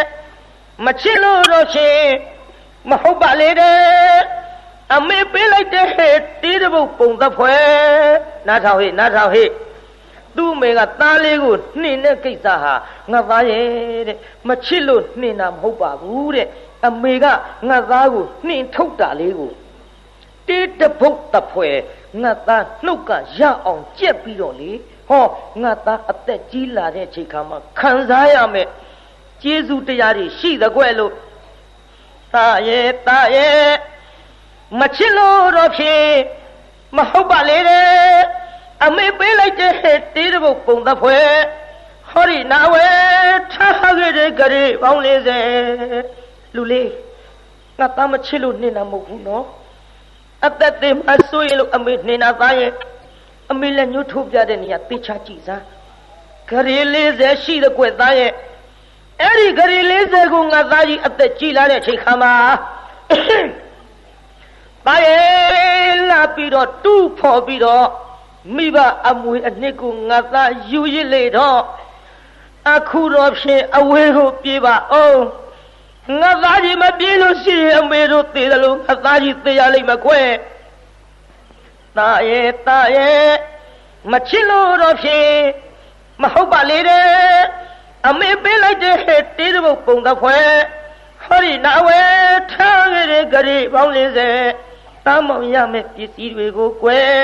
[0.86, 2.02] မချစ်လို့တော့ရှင်
[2.90, 4.41] မဟုတ်ပါလေတဲ့
[4.96, 5.88] အမေပေးလိုက်တဲ့
[6.42, 7.56] တီးတပုတ်ပုံသက်ဖွဲ
[8.48, 9.44] နားထောင်ဟိနားထောင်ဟိ
[10.36, 12.74] သူ့မေကသားလေးကိုနှင်တဲ့ကိစ္စဟာ
[13.12, 13.66] ငါသားရဲ့
[14.08, 14.18] တဲ့
[14.48, 16.48] မချစ်လို့နှင်တာမဟုတ်ပါဘူးတဲ့
[16.88, 17.26] အမေက
[17.70, 19.52] ငါသားကိုနှင်ထုတ်တာလေးကို
[20.48, 21.70] တေးတပုတ်တဖွဲ
[22.22, 24.76] ငါသားနှုတ်ကရအောင်ကြက်ပြီးတော့လေဟ
[25.10, 25.26] ဟော
[25.62, 28.68] ငါသားအသက်ကြီးလာတဲ့ချိန်ခါမှာခံစားရမယ်
[29.44, 31.14] ကျေးဇူးတရားတွေရှိသကွဲ့လို့
[32.36, 33.72] တာရဲ့တာရဲ့
[34.80, 36.06] မချစ်လို့တော့ဖြင့်
[36.98, 37.88] မဟုတ်ပါလေတဲ့
[38.86, 39.76] အမေပေးလိုက်တဲ့
[40.16, 41.30] တေးတပုတ်ပုံသဖွယ်
[42.12, 42.86] ဟောဒီနာဝဲ
[43.54, 45.00] ထားခဲ့တဲ့ကြရေပေါင်း
[45.76, 46.90] 40လူလေး
[47.80, 49.46] ငါသားမချစ်လို့နှင်တာမဟုတ်ဘူးနော်
[50.46, 52.72] အသက်သေးမဆိုးရင်လို့အမေနှင်တာသားရဲ့
[53.52, 55.64] အမေလည်းညှို့ထုတ်ပြတဲ့နေရာသိချကြည့်စမ်း
[56.50, 56.82] ဂရေ
[57.14, 58.32] 40ရှိတဲ့ကွယ်သားရဲ့
[59.22, 62.34] အဲ့ဒီဂရေ40ကိုငါသားကြီးအသက်ကြီးလာတဲ့ချိန်ခါမှာ
[64.86, 67.88] သားရဲ့လာပြီးတော့တူးဖော်ပြီးတော့
[68.56, 68.78] မိဘ
[69.10, 71.60] အမွေအနှစ်ကိုငါသားယူရစ်လေတော့
[72.74, 75.22] အခုတော့ဖြင့်အဝေးကိုပြေးပါအောင်
[76.22, 80.30] ငါသားကြီးမပြေးလို့ရှိရင်အမေတို့သေတယ်လို့ငါသားကြီးသေရလိမ့်မကွယ်
[81.98, 83.30] တာရဲ့တာရဲ့
[84.12, 85.30] မချစ်လို့တော့ဖြင့်
[86.22, 87.08] မဟုတ်ပါလေတဲ့
[88.08, 88.98] အမေပေးလိုက်တဲ့
[89.38, 90.38] တေးတပုတ်ပုံတစ်ခွဲ
[91.26, 92.00] ဟောဒီနာဝဲ
[92.52, 94.71] ထားခဲ့တဲ့ကြိပေါင်း40
[95.06, 97.16] တမ်းမောင်ရမယ့်ပစ္စည်းတွေကိုကွယ်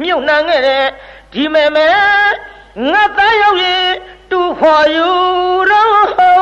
[0.00, 0.84] မြုပ်နှံခဲ့တဲ့
[1.32, 1.88] ဒီမဲမဲ
[2.92, 3.86] ငါသားရောက်ရင်
[4.30, 5.08] တူဖော်ယူ
[5.70, 6.40] တော့ဟော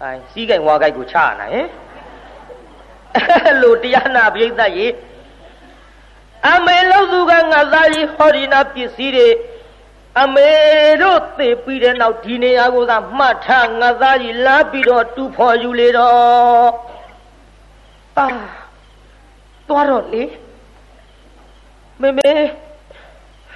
[0.00, 1.68] အိုင်စီးကြိုင်ဝါကြိုက်ကိုချရနိုင်ဟင်
[3.44, 4.86] အဲ့လိုတရားနာပြိဿရေ
[6.50, 9.28] အမေလို့သူကငါသားကြီးဟောဒီနာပစ္စည်းတွေ
[10.22, 10.50] အမေ
[11.02, 16.91] တို့သေပြီးတဲ့နောက်ဒီနေရာကိုသာမှတ်ထားငါသားကြီးလာပြီးတော့တူဖော်ယူလေတော့
[18.16, 18.26] ပါ
[19.68, 20.24] သွားတော့လေ
[22.00, 22.30] မေမေ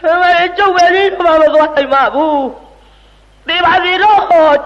[0.02, 2.46] ဟဲ့ကျုပ်ပဲဒီမှာမသွားနိုင်ပါဘူး
[3.48, 4.20] သေပါစီတော့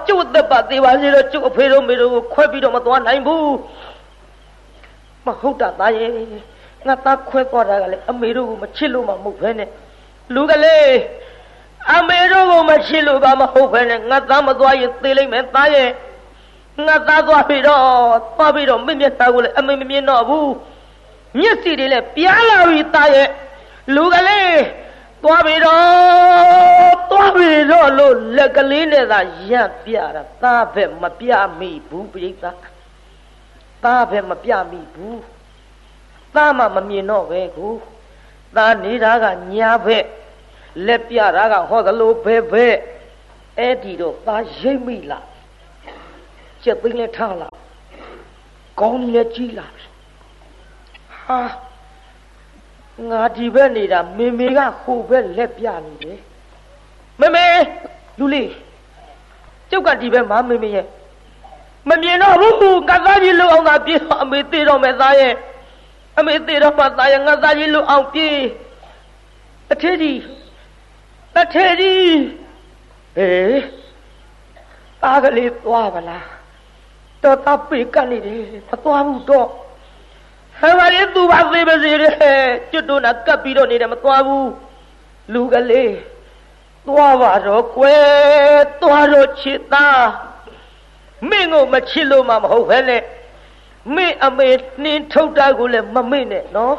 [0.09, 3.55] ကျုပ်သက်ပါသေပါစီတော့ကျုပ်အဖေတို့မေတို့ကိုခွဲပြီးတော့မသွားနိုင်ဘူး
[5.27, 6.11] မဟုတ်တာသားရဲ့
[6.87, 9.69] ငါသားခွဲသွားတာကလည်းအမေတို့ကိုမချစ်လို့မှမဟုတ်ဘဲနဲ့
[10.35, 10.95] လူကလေး
[11.97, 15.89] အမေတို့ကိုမချစ်လို့ပါမဟုတ်ဘဲနဲ့ငါသားမသွားရင်သေလိမ့်မယ်သားရဲ့
[16.87, 17.85] ငါသားသွားပြီတော့
[18.37, 20.53] သွားပြီတော့မင်းမျက်နှာကိုလည်းအမေမမြင်တော့ဘူး
[21.39, 23.29] မျက်စိတွေလည်းပြားလာပြီသားရဲ့
[23.95, 24.61] လူကလေး
[25.23, 32.33] သွားပြီတော့သွားပြီတော့လို့လက်ကလေးနဲ့သာရပ်ပြတာသားဘက်မပြမိဘူးပြိဿ
[33.85, 35.21] သားဘက်မပြမိဘူး
[36.35, 37.75] သားမှမမြင်တော့ပဲကို
[38.57, 40.07] သားနေတာကညာဘက်
[40.87, 42.67] လက်ပြတာကဟောသလိုဘဲဘဲ
[43.59, 45.30] အဲ့ဒီတော့သားရိပ်မိလား
[46.65, 47.53] ကျက်သိန်းလည်းထားလား
[48.81, 49.73] ကောင်းလည်းကြီးလား
[51.27, 51.41] ဟာ
[53.11, 56.19] ငါဒီဘက်နေတာမေမေကဟိုဘက်လက်ပြနေတယ်
[57.21, 57.47] မေမေ
[58.19, 58.51] လူလေး
[59.71, 60.87] ကျုပ်ကဒီဘက်မှာမေမေရဲ့
[61.89, 65.35] မမြင်တော့ဘူးကသားကြီးလုံအောင်သာပြေတော့အမေသေးတော့မယ်သားရဲ့
[66.19, 68.29] အမေသေးတော့မှသားရဲ့ငါသားကြီးလုံအောင်ပြေ
[69.73, 70.21] အထေးကြီး
[71.35, 72.15] တထေးကြီး
[73.19, 73.61] အေး
[75.03, 76.40] သားကလေးသွားပါလား
[77.23, 79.49] တော့တပ်ပေကနေတယ်မသွားဘူးတော့
[80.61, 82.13] ဟဲ့ပါလေသူပါသေးပါစေတဲ့
[82.71, 84.51] ကျွတ်တို့နာကပ်ပြီးတော့နေတယ်မသွားဘူး
[85.33, 85.95] လူကလေး
[86.87, 90.05] သွားပါတော့ကွယ်သွားတော့ချစ်သား
[91.29, 93.03] မင်းကိုမချစ်လို့မှမဟုတ်ပဲနဲ့
[93.95, 94.49] မင်းအမေ
[94.83, 96.77] နှင်းထုတ်တာကိုလည်းမမေ့နဲ့နော်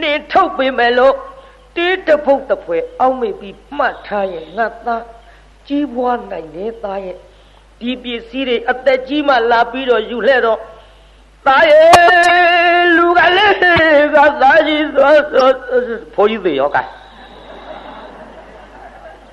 [0.00, 1.16] နှင်းထုတ်ပေးမယ်လို့
[1.76, 5.04] တေးတပုတ်တပွဲအောက်မေ့ပြီးမှတ်ထားရင်ငါသား
[5.66, 7.18] ကြီးပွားနိုင်တယ်သားရဲ့
[7.82, 10.58] ဒီပစ္စည်းတွေအသက်ကြီးမှလာပြီးတော့ယူလှဲ့တော့
[11.46, 13.54] သားရဲ့လူကလေး
[14.14, 15.48] ကသားကြီးဆိုဆို
[16.14, 16.82] ဖိုးကြီးသေးရောကဲ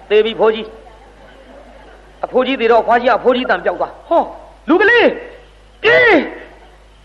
[0.10, 0.68] သေးပြီဖိုးကြီး
[2.26, 4.24] အဖိုးကြီးသေးတော့ခွားကြီးအဖိုးကြီးတန်ပြောက်သွားဟော
[4.70, 5.08] လူကလေး
[5.84, 6.20] ပြေး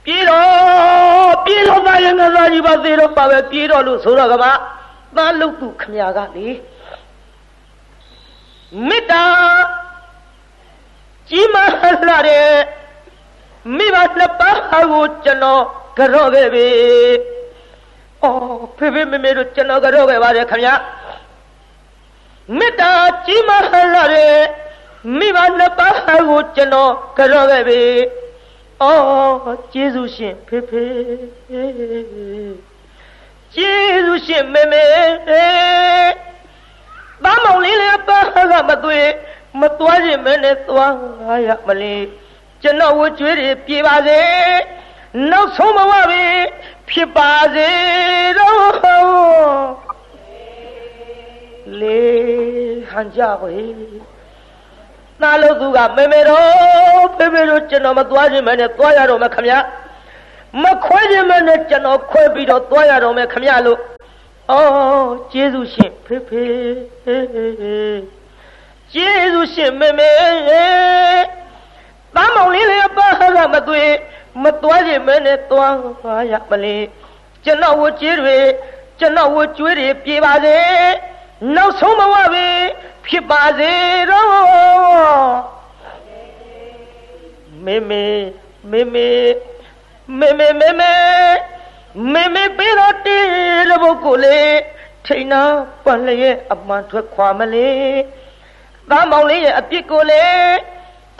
[0.05, 4.45] ပြေးတော့ပြေးတော့သားရဲ့ငါသားကြီးပါသေးတော့ပါပဲပြေးတော့လို့ဆိုတော့ကမ
[5.16, 6.49] သားလုတ်သူခမရကလေ
[8.88, 9.22] မေတ္တာ
[11.29, 11.70] ကြီးမား
[12.09, 12.49] လာတဲ့
[13.77, 14.61] မိဘနှစ်ပါး
[14.93, 15.62] ကိုကျွန်တော်
[15.97, 16.68] ကြော့ခဲ့ပြီ။
[18.22, 20.75] အော်ဖေဖေမေမေတို့ကျွန်တော်ကြော့ခဲ့ပါတယ်ခင်ဗျာ။
[22.59, 22.93] မေတ္တာ
[23.27, 24.35] ကြီးမားလာတဲ့
[25.18, 25.95] မိဘနှစ်ပါး
[26.29, 27.83] ကိုကျွန်တော်ကြော့ခဲ့ပြီ။
[28.83, 30.85] အော်ကျေးဇူးရှင်ဖေဖေ
[33.55, 34.85] ကျေးဇူးရှင်မေမေ
[37.22, 38.18] ဘာမောင်လေးလည်းပါ
[38.51, 39.09] ကမသွေး
[39.61, 40.94] မသွားခြင်းမနဲ့သွား
[41.26, 42.05] ငါရမလေး
[42.62, 44.20] ကျွန်တော်ဝကျွေးတွေပြေပါစေ
[45.30, 46.22] နောက်ဆုံးဘဝပဲ
[46.88, 47.70] ဖြစ်ပါစေ
[48.38, 49.74] တော့
[51.80, 52.00] လေ
[52.90, 53.74] ဟန်ကြပါဟေး
[55.22, 59.48] နာလို့သူကမေမေတော့ဖေဖေတို့ကျွန်တော်မသွားခြင်းမနဲ့သွားရတော့မခမ
[60.62, 63.78] မခွဲခြင်းမနဲ့ကျွန်တော်ခွဲပြီးတော့သွားရတော့မယ်ခမလို့
[64.50, 66.44] အော်ကျေးဇူးရှင်ဖေဖေ
[68.93, 70.11] ကျေးဇူးရှင်မေမေ
[72.14, 73.07] တမ်းမောင်လေးလေးအပါ
[73.37, 73.82] ကမသွေ
[74.43, 76.85] မသွားခြင်းမဲနဲ့သွားပါရမလေး
[77.45, 78.39] ကျွန်တော်ဝကျေးတွေ
[78.99, 80.59] ကျွန်တော်ဝကျွေးတွေပြေပါစေ
[81.55, 82.47] နောက်ဆုံးဘဝပဲ
[83.07, 83.72] ဖြစ်ပါစေ
[84.11, 84.28] တော့
[87.64, 88.05] မေမေ
[88.70, 89.07] မေမေ
[90.18, 90.93] မေမေမေမေ
[92.12, 93.24] မေမေပေးတော့တေး
[93.68, 94.41] လို့ဘုကိုလေ
[95.07, 95.43] ထိန်နာ
[95.85, 97.78] ပန်လျက်အမှန်ထွက်ခွာမလေး
[98.91, 100.24] သားမောင်လေးရဲ့အပြစ်ကိုလေ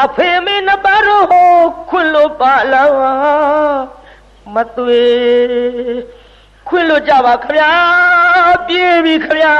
[0.05, 1.27] အဖေမေနှစ်ပါးတို့
[1.91, 2.91] ခွင့်လို့ပါလား
[4.55, 5.05] မသွေ
[6.69, 7.71] ခွင့်လို့ကြပါခမညာ
[8.67, 9.53] ပြေးပြီခမညာ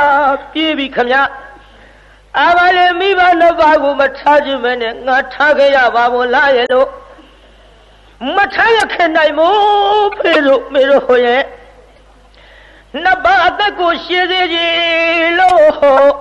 [0.53, 1.23] ပြေးပြီခမညာ
[2.39, 6.89] အာမလေးမိဘနှစ်ပါးကိုမထားခြင်းမနဲ့ငါထားခဲ့ရပါမို့လားရဲ့လို့
[8.37, 11.43] မထားရခင်နိုင်မို့ဖေလို့မေတို့ဟိုရဲ့
[13.03, 16.13] နှစ်ပါးအသက်ကိုရှည်စေခြင်းလို့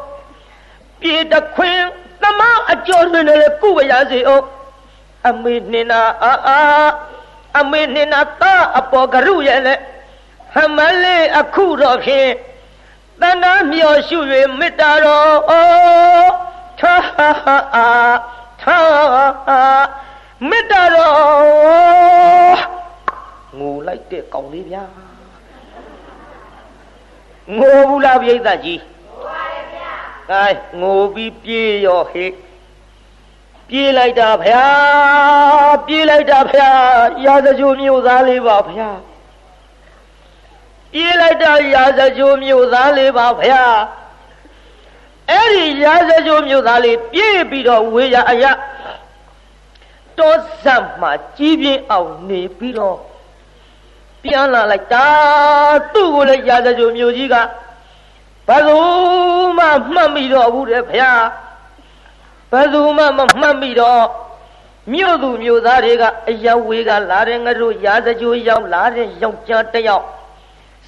[1.04, 1.86] ပြေတခွင်း
[2.22, 2.42] သမ
[2.72, 4.46] အကျော်တွင်လည်းကုဝရစေအောင်
[5.30, 6.60] အမေနှင်နာအာအာ
[7.60, 9.76] အမေနှင်နာတာအပေါ်ကရုရဲ့လေ
[10.54, 12.32] ဟမလေးအခုတော့ဖြင့်
[13.22, 14.20] တဏ္ဍမြော်ရှု၍
[14.60, 16.32] မေတ္တာတော်
[16.80, 16.96] ထာ
[18.62, 18.78] ထာ
[20.50, 22.58] မေတ္တာတော်
[23.58, 24.84] ငိုလိုက်တဲ့ကောင်လေးဗျာ
[27.58, 29.73] ငိုဘူးလားပြိဿကြီးငိုပါရဲ့ဗျာ
[30.30, 30.46] ကဲ
[30.80, 32.32] ငိုပြီးပြေးရောဟေ့
[33.70, 34.66] ပြေးလိုက်တာဗျာ
[35.88, 36.70] ပြေးလိုက်တာဗျာ
[37.26, 38.90] ရာဇဂျိုမြို့သားလေးပါဗျာ
[40.94, 43.64] ပြေးလိုက်တာရာဇဂျိုမြို့သားလေးပါဗျာ
[45.30, 48.46] အဲ့ဒီရာဇဂျိုမြို့သားလေးပြေးပြီးတော့ဝေရအယ
[50.18, 52.98] တောဇတ်မှာကြီးပြင်းအောင်နေပြီးတော့
[54.24, 55.08] ပြန်လာလိုက်တာ
[55.94, 57.36] သူ့ကိုလည်းရာဇဂျိုမြို့ကြီးက
[58.48, 58.78] ဘယ်သူ
[59.58, 61.12] မှမှတ်မိတော့ဘူးတဲ့ဗျာ
[62.52, 64.06] ဘယ်သူမှမမှတ်မိတော့
[64.92, 70.06] မြို့သူမြို့သားတွေကအယောက်ဝေးကလာတဲ့ငါတို့ရာဇကြိုးရောက်လာတဲ့ယောက်ျားတစ်ယောက်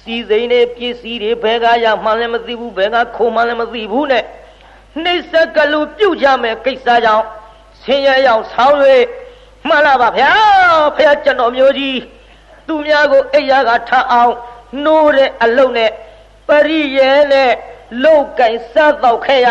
[0.00, 4.24] စီစိန်တွေပစ္စည်းတွေဘယ်ကရမှလည်းမသိဘူးဘယ်ကခိုးမှလည်းမသိဘူးနဲ့
[5.02, 7.26] နှိစ္စကလူပြုတ်ကြမယ်ကိစ္စကြောင့်
[7.82, 8.78] ဆင်းရဲရောက်ဆောင်း၍
[9.68, 10.32] မှန်လားပါဗျာ
[10.96, 11.98] ဖះကျွန်တော်မျိုးကြီး
[12.66, 14.32] သူများကိုအိယာကထအောင်
[14.84, 15.90] နှိုးတဲ့အလုံးနဲ့
[16.48, 17.52] ပရိယေနဲ့
[18.04, 19.48] လောက်ကင်စတော့ခဲ့ရ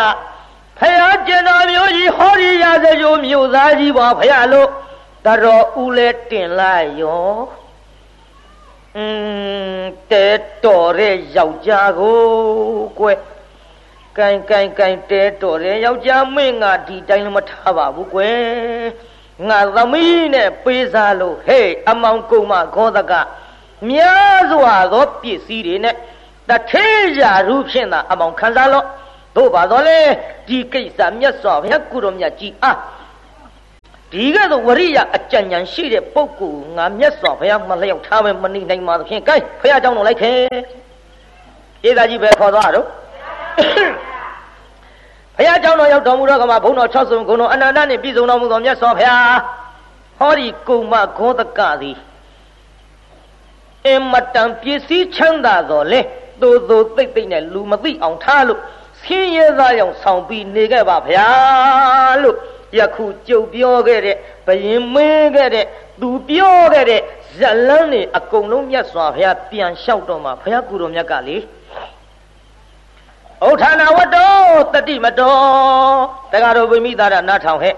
[0.79, 4.69] ဖယားကျင်တော်မျိုးကြီးဟောဒီရစကြိုးမြို့သားကြီးပါဖယားလို့
[5.25, 7.35] တတော်ဦးလဲတင်လိုက်ရော
[8.95, 9.05] อื
[9.77, 9.81] ม
[10.11, 10.27] တဲ
[10.63, 12.19] တော်တဲ့ယောက်ျားကို
[12.99, 13.19] ကွယ်
[14.17, 18.39] ကိုင်ကိုင်ကိုင်တဲတော်တဲ့ယောက်ျားမင်းငါဒီတိုင်းလည်းမထားပါဘူးကွယ်
[19.47, 23.13] ငါသမီးနဲ့ပေးစားလို့ဟေးအမောင်ကုံမခေါ်တက
[23.89, 25.95] များစွာသောပစ္စည်းတွေနဲ့
[26.49, 28.85] တထေးရာရူဖြင့်သာအမောင်ခံစားလို့
[29.35, 29.97] တို့ပါတော့လေ
[30.47, 32.77] ဒီကိစ္စမြတ်စွာဘုရားကုတော်မြတ်ကြီးအား
[34.11, 40.37] ဒီကဲ့သို့ဝရိယအကြံဉာဏ်ရှိတဲ့ပုဂ္ဂိုလ်ငါမြတ်စွာဘုရားမလျောက်ထားပဲမနေနိုင်ပါသဖြင့် gain ဘုရားကြောင့်တော့လိုက်ခဲ့
[41.89, 42.85] ဧသာကြီးပဲခေါ်သွားတော့
[45.37, 49.37] ဘုရားကြောင့်တော့ရောက်တော်မူတော့ကမှာဘုံတော်6ဆုံဂုဏ်တော်အနန္တနှင့်ပြည့်စုံတော်မူသောမြတ်စွာဘုရား
[50.19, 51.97] ဟောဒီကုမ္မဂောတကသည်
[53.87, 56.01] အမတန်ပစ္စည်းချမ်းသာတော်လေ
[56.41, 58.59] သို့သို့သိမ့်သိမ့်နဲ့လူမသိအောင်ထားလို့
[59.01, 61.27] ဆင်းရဲသားရောင်ဆောင်ပြီးနေခဲ့ပါဗျာ
[62.23, 62.37] လို့
[62.77, 64.17] ယခုကြုတ်ပြောခဲ့တဲ့
[64.47, 65.65] ဘယင်မင်းခဲ့တဲ့
[66.01, 67.01] သူပြောခဲ့တဲ့
[67.37, 71.37] ဇလန်းနေအကုန်လုံးမြတ်စွာဘုရားပြန်လျှောက်တော့မှဘုရားကုတော်မြတ်ကလေ
[73.43, 74.33] ဩထာနာဝတ္တော
[74.73, 75.37] တတိမတော
[76.31, 77.75] တက္ကတော်ဗိမိသာရနားထောင်ဟဲ့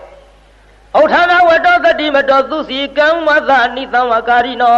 [0.99, 4.77] ဩထာနာဝတ္တောတတိမတောသူစီကံမသနိသံဝကာရိနော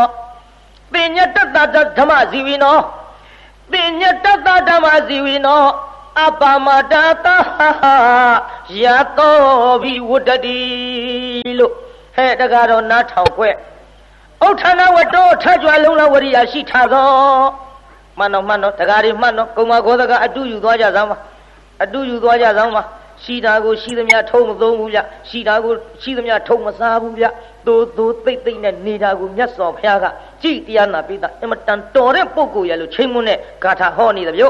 [0.91, 2.77] ပညတတ္တဓမ္မဇီဝိနော
[3.71, 5.65] ပညတတ္တဓမ္မဇီဝိနော
[6.25, 6.93] အပမတ
[7.25, 7.37] တာ
[8.81, 8.83] ယ
[9.17, 9.37] တော
[9.83, 10.59] ဘိဝတ္တတိ
[11.59, 11.73] လို့
[12.15, 13.53] ဟဲ့တကားတော့နားထောင်ခွဲ့
[14.45, 17.07] ဥဋ္ဌာဏဝတ္တောထကြွလုံးလဝရိယရှိထားသော
[18.17, 21.17] မှန်တော့မှန်တော့တကားတွေမှန်တော့ကုံမခောသကအတူယူသွားကြစမ်းပါ
[21.83, 22.83] အတူယူသွားကြစမ်းပါ
[23.23, 24.99] ရှိတာကိုရှိသမျှထုံးမသုံးဘူးဗျ
[25.29, 27.25] ရှိတာကိုရှိသမျှထုံးမစားဘူးဗျ
[27.67, 30.05] သို့သို့သိမ့်သိမ့်နဲ့နေတာကိုမြတ်စွာဘုရားက
[30.41, 34.43] ကြည်တရားနာပိသအမတန်တော်တဲ့ပုဂ္ဂိုလ်ရလို့ချိန်မွန်းတဲ့ဂါထာဟောနေတယ်ဗျ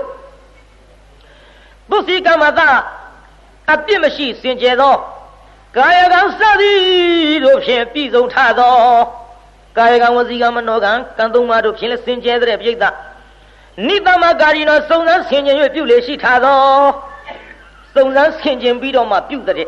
[1.89, 2.59] သူစီကမ္မသ
[3.73, 4.95] အပြစ်မရှိစင်ကြယ်သော
[5.77, 8.75] ကာယကံစသည်တို့ဖြင့်ပြည်စုံထသော
[9.77, 12.85] ကာယကံဝစီကံမနောကံကံသုံးပါးတို့ဖြင့်လည်းစင်ကြယ်တဲ့ပြိဿ
[13.87, 16.59] နိတမကာရီနောစုံစမ်းဆင်ခြင်၍ပြုလေရှိထသော
[17.93, 19.67] စုံစမ်းဆင်ခြင်ပြီးတော့မှပြုတဲ့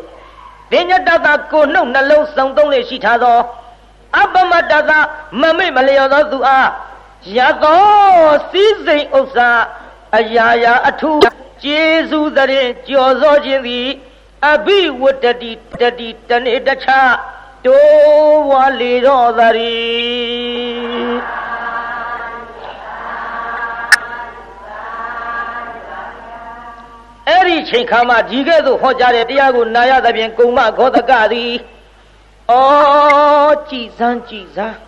[0.70, 3.38] ဒိညတတကိုနှုတ်နှလုံးစုံသုံးလေရှိထသော
[4.20, 4.92] အပမတတ
[5.40, 6.68] မမေ့မလျော်သောသူအား
[7.36, 7.82] ရသော
[8.50, 9.50] စည်းစိမ်ဥစ္စာ
[10.16, 11.20] အရာရာအထူး
[11.62, 13.88] ကျေးဇူးတရင်ကြော်စောခြင်းသည်
[14.50, 17.12] အဘိဝတ္တတိတတိတနေ့တခြား
[17.66, 19.76] တိုးဝါလေတော်သရီ
[27.72, 31.52] ချိန်ခါမှဒီကဲ့သို့ဟောကြားတဲ့တရားကိုနာရသဖြင့်ကုံမခောတကသည်
[32.50, 32.54] ဩ
[33.68, 34.78] ကြည်စမ်းကြည်စမ်း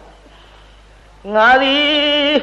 [1.35, 2.35] ငါသည်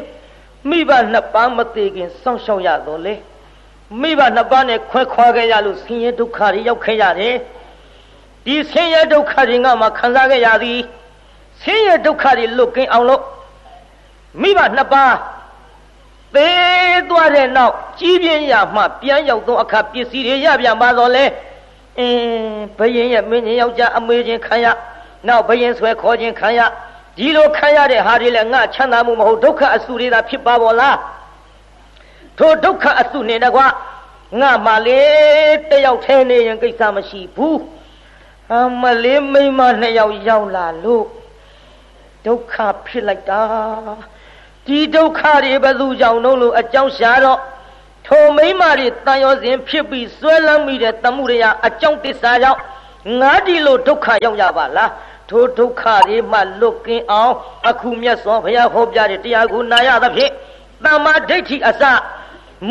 [0.70, 3.16] မိဘနှစ်ပါးမသေးခင်စောင့်ရှောက်ရတော့လေ
[4.02, 7.36] မိဘနှစ်ပါးနဲ့ခွဲခွာခဲ့ရလို့ဆင်းရဲဒုက္ခတွေရောက်ခဲ့ရတယ်
[8.46, 10.80] ဒီဆင်းရဲဒုက္ခတွေငါမှခံစားခဲ့ရသည်
[11.62, 13.24] ဆင်းရဲဒုက္ခတွေလွတ်ကင်းအောင်လို့
[14.42, 15.14] မိဘနှစ်ပါး
[16.36, 21.26] သေးသွားတဲ့နောက်ကြီးပြင်းရမှပြန်ရောက်သောအခါပစ္စည်းတွေရပြန်ပါတော့လေ
[22.00, 24.66] အင်းဘယင်ရဲ့မင်းကြီးယောက်ျားအမေချင်းခံရ
[25.28, 26.60] နောက်ဘယင်ဆွဲခေါ်ခြင်းခံရ
[27.18, 30.98] ဒီလိုခံရတဲ့ဟာတွေလည်းငါချမ်းသာမှုမဟုတ်ဒုက္ခအစုတွေသာဖြစ်ပါပေါ်လား
[32.38, 33.62] ထိုဒုက္ခအစုနေတကွ
[34.40, 35.02] ငါမှလေ
[35.70, 37.60] တယောက်ထဲနေရင်ကိစ္စမရှိဘူး
[38.54, 41.06] အမလေးမိမနှစ်ယောက်ရောက်လာလို့
[42.26, 42.56] ဒုက္ခ
[42.86, 43.42] ဖြစ်လိုက်တာ
[44.68, 47.39] ဒီဒုက္ခတွေဘယ်သူကြောင့်လို့အကြောင်းရှာတော့
[48.07, 52.59] ထိုမိမတွေတန်ရောစဉ်ဖြစ်ပြီးဆွဲလန်းမိတဲ့တမှုတွေဟာအကြောင်းတစ္ဆာကြောင့်
[53.22, 54.91] ငါဒီလိုဒုက္ခရောက်ရပါလား
[55.30, 57.34] ထိုဒုက္ခတွေမှလွတ်ကင်းအောင်
[57.70, 60.32] အခုမြတ်စွာဘုရားဟောပြတဲ့တရားကိုနာရသဖြင့်
[60.86, 61.84] တမ္မာဒိဋ္ဌိအစ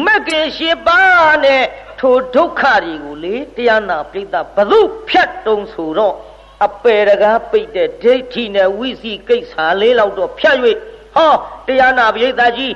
[0.04, 1.00] မကင်ရှိပါ
[1.44, 1.62] နဲ့
[2.00, 4.24] ထိုဒုက္ခတွေကိုလေတရားနာပြိဿ
[4.56, 6.14] ဘသူဖြတ်တုံဆိုတော့
[6.66, 10.56] အပေတကားပိတ်တဲ့ဒိဋ္ဌိနဲ့ဝိစီကိစ္စလေးလောက်တော့ဖြတ်၍
[11.14, 11.32] ဟော
[11.66, 12.74] တရားနာပြိဿကြီး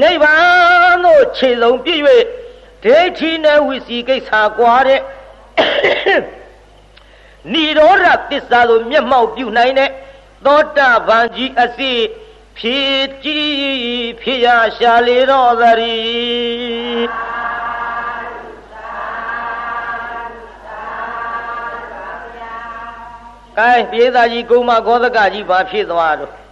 [0.00, 2.02] နိဗ္ဗာန်သို့ခြေဆုံးပြည့်၍
[2.84, 5.00] ဒိဋ္ဌိနဲ့ဝိစီကိစ္စကွာတဲ့
[7.52, 9.90] និရောဓသစ္စာကိုမျက်မှောက်ပြုနိုင်တဲ့
[10.46, 11.92] သောတာပန်ကြီးအစီ
[12.58, 13.48] ဖြည့်ကြည်
[14.20, 15.94] ဖြည့်ရရှာလေတော်သရီ
[23.58, 26.43] ကဲပြေသာကြီးကုမဂောသကကြီးဘာဖြစ်သွားတော့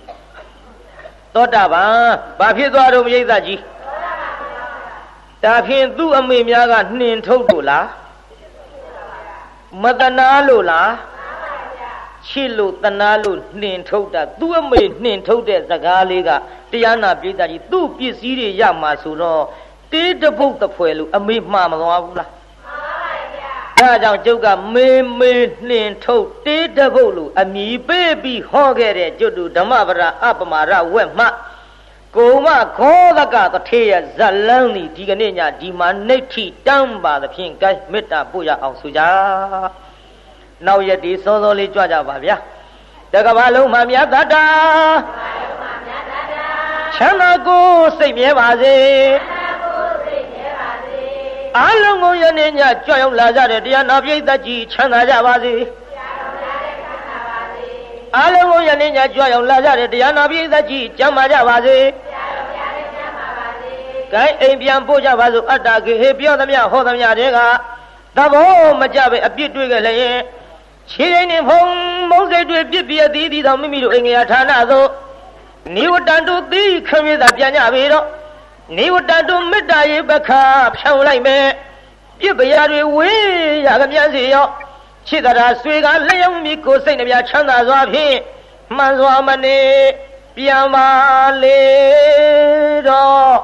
[1.34, 1.92] သောတာပန်
[2.38, 3.60] ဘာဖြစ်သွားတော့ပြိဿကြီး
[5.44, 7.86] ဒါဖြင့်သူ့အမေများကနှင်ထုတ်လို့လား
[9.82, 10.92] မတနာလို့လား
[12.28, 16.30] ချစ်လို့တနာလို့နှင်ထုတ်တာသူ့အမေနှင်ထုတ်တဲ့စကားလေးက
[16.70, 19.42] တရားနာပိဋကကြီးသူ့ပစ္စည်းတွေရမှာဆိုတော့
[19.92, 22.30] တေးတပုတ်တဖွဲလို့အမေမှားမသွားဘူးလား
[23.82, 25.32] ဒါကြောင့်ကျုပ်ကမေမေ
[25.68, 31.26] နှင်ထုတ်တေးတပုတ်လို့အမိပေးပြီးဟောခဲ့တဲ့ကျွတ်တူဓမ္မပဒအပမာရဝက်မှ
[32.16, 39.00] ကုံမခောသကတထေရဇလန်းဒီဒီကနေ့ညဒီမှာနှိဋ္ဌိတမ်းပါသဖြင့်ကဲမေတ္တာပို့ရအောင်ဆိုကြ
[40.66, 42.36] နောက်ရက်ဒီစောစောလေးကြွကြပါဗျာ
[43.12, 44.44] တကဘာလုံးမှမြတ်တတာ
[46.94, 47.66] ချမ်းသာကို
[47.98, 48.74] စိတ်မြဲပါစေ
[51.58, 55.54] အလုံးကိုယနေ့ညကြွရောက်လာကြတဲ့တရားနာပိဋကကြီးချမ်းသာကြပါစေ
[58.18, 61.76] အလုံးကိုယနေ့ညကြွရောက်လာကြတဲ့တရားနာပိဋကကြီးကျမ်းမာကြပါစေ
[64.12, 67.38] ကဲအိမ်ပြန်ပို့ကြပါစို့အတ္တကေဟေပြောသမျှဟောသမျှတွေက
[68.16, 68.50] သဘော
[68.80, 70.16] မကြပဲအပြစ်တွေ့ကြလျင်
[70.90, 71.60] ခြေရင်နေဖုံ
[72.10, 74.88] မုံစိတ်တွေပြစ်ပြအသီးသီးသောမိမိတို့အိမ်ငယ်ဌာနသို့
[75.76, 78.04] နိဝတ္တန်တုသီခမေသာပြန်ကြပြီတော့
[78.76, 80.42] နိဝတ္တန်တုမေတ္တာရေပခါ
[80.76, 81.46] ဖြောင်းလိုက်မယ်
[82.20, 83.22] ပြစ်ပရာတွေဝေး
[83.66, 84.46] ရကမြစီရော
[85.06, 88.16] ခြေတရာဆွေကလျောင်းမိကိုစိတ်နှပြချမ်းသာစွာဖြင့်
[88.76, 89.60] မှန်စွာမနေ
[90.36, 90.88] ပြန်ပါ
[91.42, 91.62] လေ
[92.88, 93.34] တော့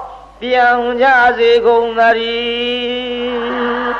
[0.40, 1.06] ပြောင်းကြ
[1.38, 3.90] စေကုန်သတည်း